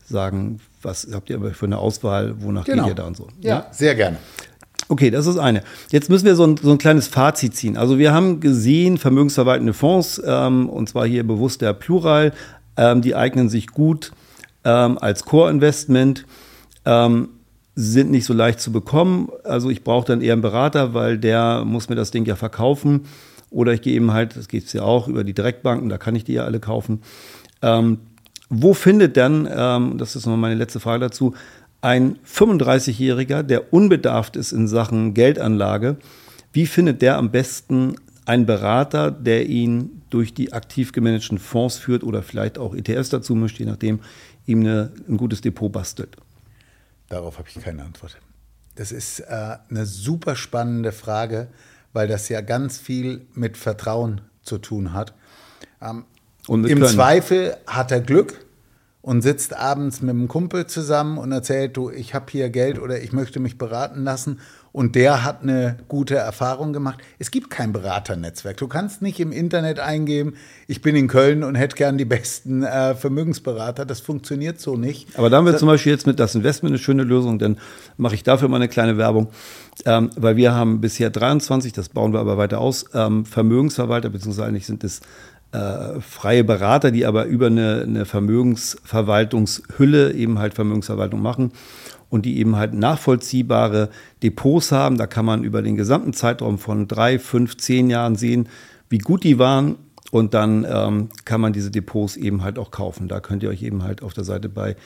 [0.06, 2.84] sagen, was habt ihr für eine Auswahl, wonach genau.
[2.84, 3.28] geht ihr da und so.
[3.42, 4.18] Ja, ja, sehr gerne.
[4.90, 5.64] Okay, das ist eine.
[5.92, 7.76] Jetzt müssen wir so ein, so ein kleines Fazit ziehen.
[7.76, 12.32] Also wir haben gesehen, vermögensverwaltende Fonds, ähm, und zwar hier bewusst der Plural,
[12.78, 14.14] ähm, die eignen sich gut
[14.64, 16.26] ähm, als Core-Investment,
[16.86, 17.30] ähm,
[17.76, 19.30] sind nicht so leicht zu bekommen.
[19.44, 23.06] Also ich brauche dann eher einen Berater, weil der muss mir das Ding ja verkaufen.
[23.50, 26.24] Oder ich gehe eben halt, das geht ja auch, über die Direktbanken, da kann ich
[26.24, 27.02] die ja alle kaufen.
[27.62, 28.00] Ähm,
[28.50, 31.34] wo findet dann, ähm, das ist noch meine letzte Frage dazu,
[31.82, 35.98] ein 35-Jähriger, der unbedarft ist in Sachen Geldanlage,
[36.54, 42.04] wie findet der am besten einen Berater, der ihn durch die aktiv gemanagten Fonds führt
[42.04, 44.00] oder vielleicht auch ETFs dazu mischt, je nachdem,
[44.46, 46.18] ihm eine, ein gutes Depot bastelt?
[47.10, 48.18] Darauf habe ich keine Antwort.
[48.76, 51.48] Das ist äh, eine super spannende Frage,
[51.94, 55.14] weil das ja ganz viel mit Vertrauen zu tun hat.
[55.82, 56.06] Ähm,
[56.48, 56.86] Im Können.
[56.86, 58.46] Zweifel hat er Glück
[59.08, 63.02] und sitzt abends mit einem Kumpel zusammen und erzählt, du, ich habe hier Geld oder
[63.02, 64.42] ich möchte mich beraten lassen
[64.74, 67.00] und der hat eine gute Erfahrung gemacht.
[67.18, 68.58] Es gibt kein Beraternetzwerk.
[68.58, 70.34] Du kannst nicht im Internet eingeben,
[70.68, 73.86] ich bin in Köln und hätte gern die besten äh, Vermögensberater.
[73.86, 75.18] Das funktioniert so nicht.
[75.18, 77.60] Aber da haben wir zum Beispiel jetzt mit das Investment eine schöne Lösung, dann
[77.96, 79.30] mache ich dafür mal eine kleine Werbung.
[79.86, 84.50] Ähm, weil wir haben bisher 23, das bauen wir aber weiter aus, ähm, Vermögensverwalter, beziehungsweise
[84.50, 85.00] eigentlich sind es
[85.52, 91.52] äh, freie Berater, die aber über eine, eine Vermögensverwaltungshülle eben halt Vermögensverwaltung machen
[92.10, 93.90] und die eben halt nachvollziehbare
[94.24, 94.98] Depots haben.
[94.98, 98.48] Da kann man über den gesamten Zeitraum von drei, fünf, zehn Jahren sehen,
[98.90, 99.76] wie gut die waren.
[100.10, 103.10] Und dann ähm, kann man diese Depots eben halt auch kaufen.
[103.10, 104.78] Da könnt ihr euch eben halt auf der Seite bei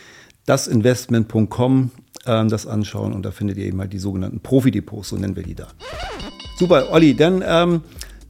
[0.47, 1.91] dasinvestment.com
[2.25, 5.43] ähm, das anschauen und da findet ihr eben halt die sogenannten Profi-Depots, so nennen wir
[5.43, 5.67] die da.
[6.57, 7.81] Super, Olli, dann ähm,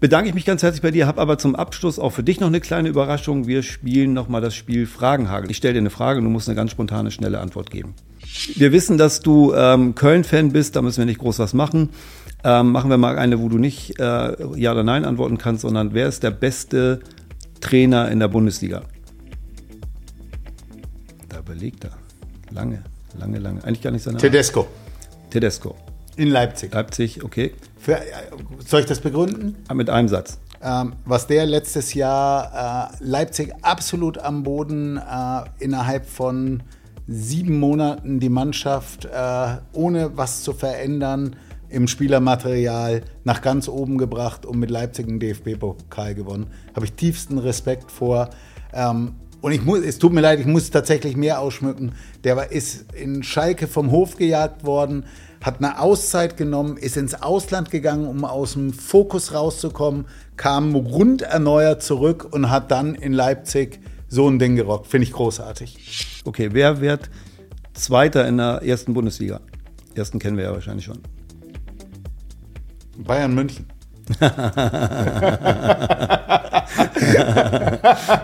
[0.01, 2.47] bedanke ich mich ganz herzlich bei dir, habe aber zum Abschluss auch für dich noch
[2.47, 3.47] eine kleine Überraschung.
[3.47, 5.49] Wir spielen nochmal das Spiel Fragenhagel.
[5.49, 7.93] Ich stelle dir eine Frage und du musst eine ganz spontane, schnelle Antwort geben.
[8.55, 11.89] Wir wissen, dass du ähm, Köln-Fan bist, da müssen wir nicht groß was machen.
[12.43, 15.93] Ähm, machen wir mal eine, wo du nicht äh, Ja oder Nein antworten kannst, sondern
[15.93, 17.01] wer ist der beste
[17.61, 18.81] Trainer in der Bundesliga?
[21.29, 21.91] Da überlegt er.
[22.49, 22.81] Lange,
[23.19, 23.63] lange, lange.
[23.63, 24.67] Eigentlich gar nicht seine Tedesco
[25.29, 25.75] Tedesco.
[26.15, 26.73] in Leipzig.
[26.73, 27.53] Leipzig, okay.
[27.81, 28.03] Für, äh,
[28.65, 29.57] soll ich das begründen?
[29.67, 30.37] Ah, Mit einem Satz.
[30.61, 36.61] ähm, was der letztes Jahr äh, Leipzig absolut am Boden äh, innerhalb von
[37.07, 41.35] sieben Monaten die Mannschaft äh, ohne was zu verändern
[41.69, 46.47] im Spielermaterial nach ganz oben gebracht und mit Leipzig einen DFB-Pokal gewonnen.
[46.75, 48.29] Habe ich tiefsten Respekt vor.
[48.73, 51.93] Ähm, und ich muss, es tut mir leid, ich muss tatsächlich mehr ausschmücken.
[52.23, 55.05] Der war, ist in Schalke vom Hof gejagt worden,
[55.41, 60.05] hat eine Auszeit genommen, ist ins Ausland gegangen, um aus dem Fokus rauszukommen,
[60.37, 64.87] kam rund erneuert zurück und hat dann in Leipzig so ein Ding gerockt.
[64.87, 66.21] Finde ich großartig.
[66.25, 67.09] Okay, wer wird
[67.73, 69.39] Zweiter in der ersten Bundesliga?
[69.95, 70.99] Ersten kennen wir ja wahrscheinlich schon.
[72.97, 73.65] Bayern München.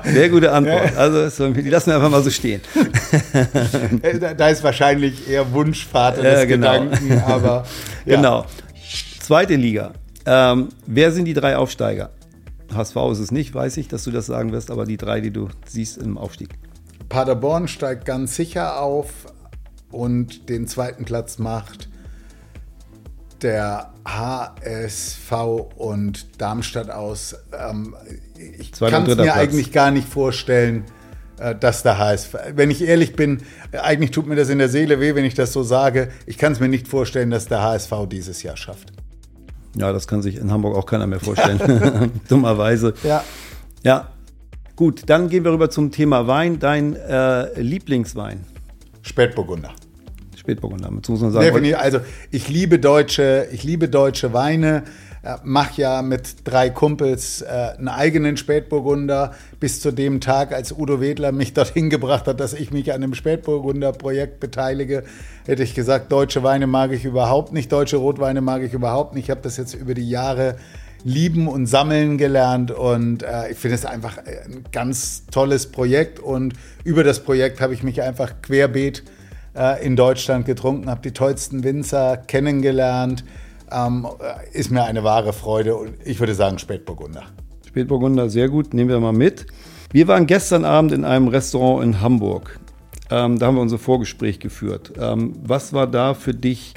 [0.03, 0.95] Sehr gute Antwort.
[0.95, 2.61] Also so, die lassen wir einfach mal so stehen.
[4.01, 6.71] Äh, Da ist wahrscheinlich eher Wunschvater des genau.
[6.71, 7.65] Gedanken, aber
[8.05, 8.15] ja.
[8.15, 8.45] Genau.
[9.19, 9.93] Zweite Liga.
[10.25, 12.11] Ähm, wer sind die drei Aufsteiger?
[12.73, 15.31] HSV ist es nicht, weiß ich, dass du das sagen wirst, aber die drei, die
[15.31, 16.49] du siehst im Aufstieg.
[17.09, 19.09] Paderborn steigt ganz sicher auf
[19.91, 21.89] und den zweiten Platz macht
[23.41, 25.31] der HSV
[25.75, 27.35] und Darmstadt aus.
[27.57, 27.95] Ähm,
[28.57, 29.37] ich kann es mir Platz.
[29.37, 30.96] eigentlich gar nicht vorstellen, äh,
[31.59, 33.39] dass der HSV, wenn ich ehrlich bin,
[33.71, 36.09] äh, eigentlich tut mir das in der Seele weh, wenn ich das so sage.
[36.25, 38.91] Ich kann es mir nicht vorstellen, dass der HSV dieses Jahr schafft.
[39.75, 42.11] Ja, das kann sich in Hamburg auch keiner mehr vorstellen.
[42.29, 42.93] Dummerweise.
[43.03, 43.23] Ja,
[43.83, 44.09] Ja.
[44.75, 46.59] Gut, dann gehen wir rüber zum Thema Wein.
[46.59, 48.43] Dein äh, Lieblingswein?
[49.01, 49.71] Spätburgunder.
[50.35, 50.91] Spätburgunder.
[50.95, 51.79] Jetzt muss man sagen, Definitiv.
[51.79, 54.83] Also ich liebe deutsche, ich liebe deutsche Weine.
[55.27, 57.47] Äh, mach ja mit drei Kumpels äh,
[57.77, 62.53] einen eigenen Spätburgunder bis zu dem Tag, als Udo Wedler mich dorthin gebracht hat, dass
[62.53, 65.03] ich mich an dem Spätburgunder-Projekt beteilige,
[65.45, 69.25] hätte ich gesagt, deutsche Weine mag ich überhaupt nicht, deutsche Rotweine mag ich überhaupt nicht.
[69.25, 70.55] Ich habe das jetzt über die Jahre
[71.03, 76.53] lieben und sammeln gelernt und äh, ich finde es einfach ein ganz tolles Projekt und
[76.85, 79.03] über das Projekt habe ich mich einfach querbeet
[79.57, 83.25] äh, in Deutschland getrunken, habe die tollsten Winzer kennengelernt.
[83.71, 87.23] Ähm, äh, ist mir eine wahre Freude und ich würde sagen Spätburgunder.
[87.67, 89.45] Spätburgunder, sehr gut, nehmen wir mal mit.
[89.91, 92.59] Wir waren gestern Abend in einem Restaurant in Hamburg.
[93.09, 94.93] Ähm, da haben wir unser Vorgespräch geführt.
[94.99, 96.73] Ähm, was war da für dich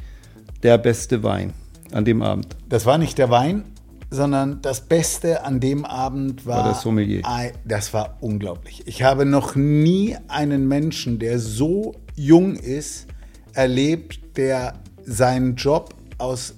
[0.63, 1.53] der beste Wein
[1.93, 2.57] an dem Abend?
[2.69, 3.65] Das war nicht der Wein,
[4.11, 7.23] sondern das Beste an dem Abend war, War der Sommelier.
[7.65, 8.83] Das war unglaublich.
[8.87, 13.07] Ich habe noch nie einen Menschen, der so jung ist,
[13.55, 14.75] erlebt, der
[15.05, 16.55] seinen Job aus,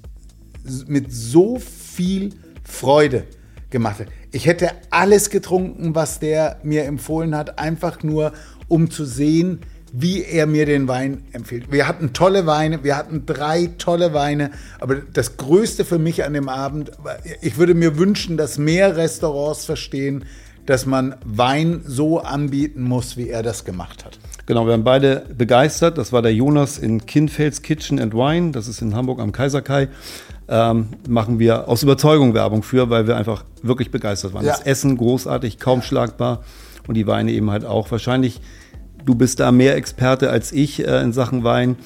[0.87, 2.31] mit so viel
[2.65, 3.25] Freude
[3.71, 4.07] gemacht hat.
[4.31, 8.33] Ich hätte alles getrunken, was der mir empfohlen hat, einfach nur,
[8.69, 9.61] um zu sehen,
[9.93, 11.71] wie er mir den Wein empfiehlt.
[11.71, 14.51] Wir hatten tolle Weine, wir hatten drei tolle Weine,
[14.81, 16.93] aber das Größte für mich an dem Abend,
[17.43, 20.25] ich würde mir wünschen, dass mehr Restaurants verstehen,
[20.65, 24.19] dass man Wein so anbieten muss, wie er das gemacht hat.
[24.47, 25.99] Genau, wir waren beide begeistert.
[25.99, 28.53] Das war der Jonas in Kinfels Kitchen and Wine.
[28.53, 29.89] Das ist in Hamburg am Kaiserkai.
[30.49, 34.45] Ähm, machen wir aus Überzeugung Werbung für, weil wir einfach wirklich begeistert waren.
[34.45, 34.53] Ja.
[34.53, 36.43] Das Essen großartig, kaum schlagbar
[36.87, 37.91] und die Weine eben halt auch.
[37.91, 38.41] Wahrscheinlich,
[39.05, 41.77] du bist da mehr Experte als ich äh, in Sachen Wein.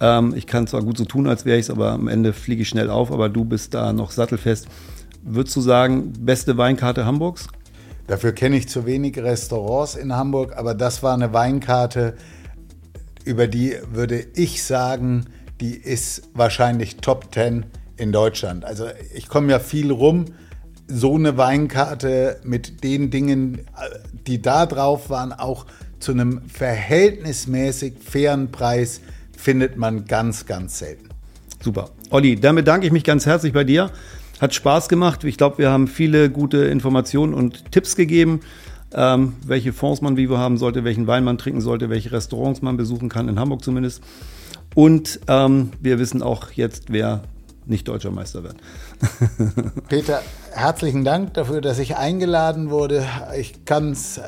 [0.00, 2.62] Ähm, ich kann zwar gut so tun, als wäre ich es, aber am Ende fliege
[2.62, 3.12] ich schnell auf.
[3.12, 4.68] Aber du bist da noch sattelfest.
[5.22, 7.48] Würdest du sagen, beste Weinkarte Hamburgs?
[8.06, 12.16] Dafür kenne ich zu wenig Restaurants in Hamburg, aber das war eine Weinkarte,
[13.24, 15.26] über die würde ich sagen,
[15.60, 17.66] die ist wahrscheinlich Top 10
[17.98, 18.64] in Deutschland.
[18.64, 20.26] Also ich komme ja viel rum.
[20.86, 23.66] So eine Weinkarte mit den Dingen,
[24.26, 25.66] die da drauf waren, auch
[25.98, 29.00] zu einem verhältnismäßig fairen Preis,
[29.36, 31.08] findet man ganz, ganz selten.
[31.60, 31.90] Super.
[32.10, 33.90] Olli, dann bedanke ich mich ganz herzlich bei dir.
[34.40, 35.24] Hat Spaß gemacht.
[35.24, 38.40] Ich glaube, wir haben viele gute Informationen und Tipps gegeben,
[38.94, 42.76] ähm, welche Fonds man wie haben sollte, welchen Wein man trinken sollte, welche Restaurants man
[42.76, 44.02] besuchen kann, in Hamburg zumindest.
[44.74, 47.22] Und ähm, wir wissen auch jetzt, wer
[47.68, 48.56] nicht deutscher Meister wird.
[49.88, 53.06] Peter, herzlichen Dank dafür, dass ich eingeladen wurde.
[53.38, 54.20] Ich kann's,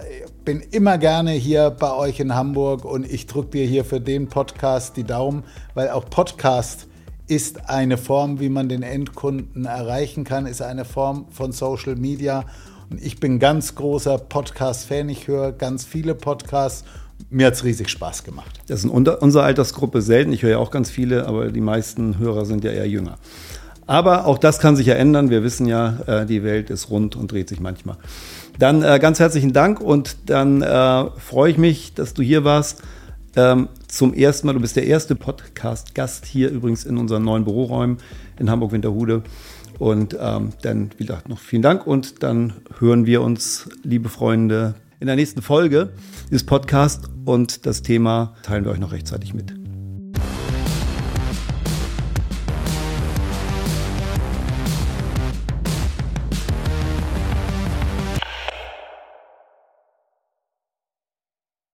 [0.45, 4.29] bin immer gerne hier bei euch in Hamburg und ich drücke dir hier für den
[4.29, 6.87] Podcast die Daumen, weil auch Podcast
[7.27, 12.45] ist eine Form, wie man den Endkunden erreichen kann, ist eine Form von Social Media.
[12.91, 15.09] Und ich bin ganz großer Podcast-Fan.
[15.09, 16.85] Ich höre ganz viele Podcasts.
[17.29, 18.61] Mir hat es riesig Spaß gemacht.
[18.69, 20.33] Das ist in unserer Altersgruppe selten.
[20.33, 23.19] Ich höre ja auch ganz viele, aber die meisten Hörer sind ja eher jünger.
[23.87, 25.31] Aber auch das kann sich ja ändern.
[25.31, 27.97] Wir wissen ja, äh, die Welt ist rund und dreht sich manchmal.
[28.59, 32.83] Dann äh, ganz herzlichen Dank und dann äh, freue ich mich, dass du hier warst.
[33.37, 37.99] Ähm, zum ersten Mal, du bist der erste Podcast-Gast hier übrigens in unseren neuen Büroräumen
[38.39, 39.23] in Hamburg-Winterhude.
[39.79, 44.75] Und ähm, dann, wie gesagt, noch vielen Dank und dann hören wir uns, liebe Freunde,
[45.01, 45.93] in der nächsten Folge
[46.27, 49.60] dieses Podcasts und das Thema teilen wir euch noch rechtzeitig mit.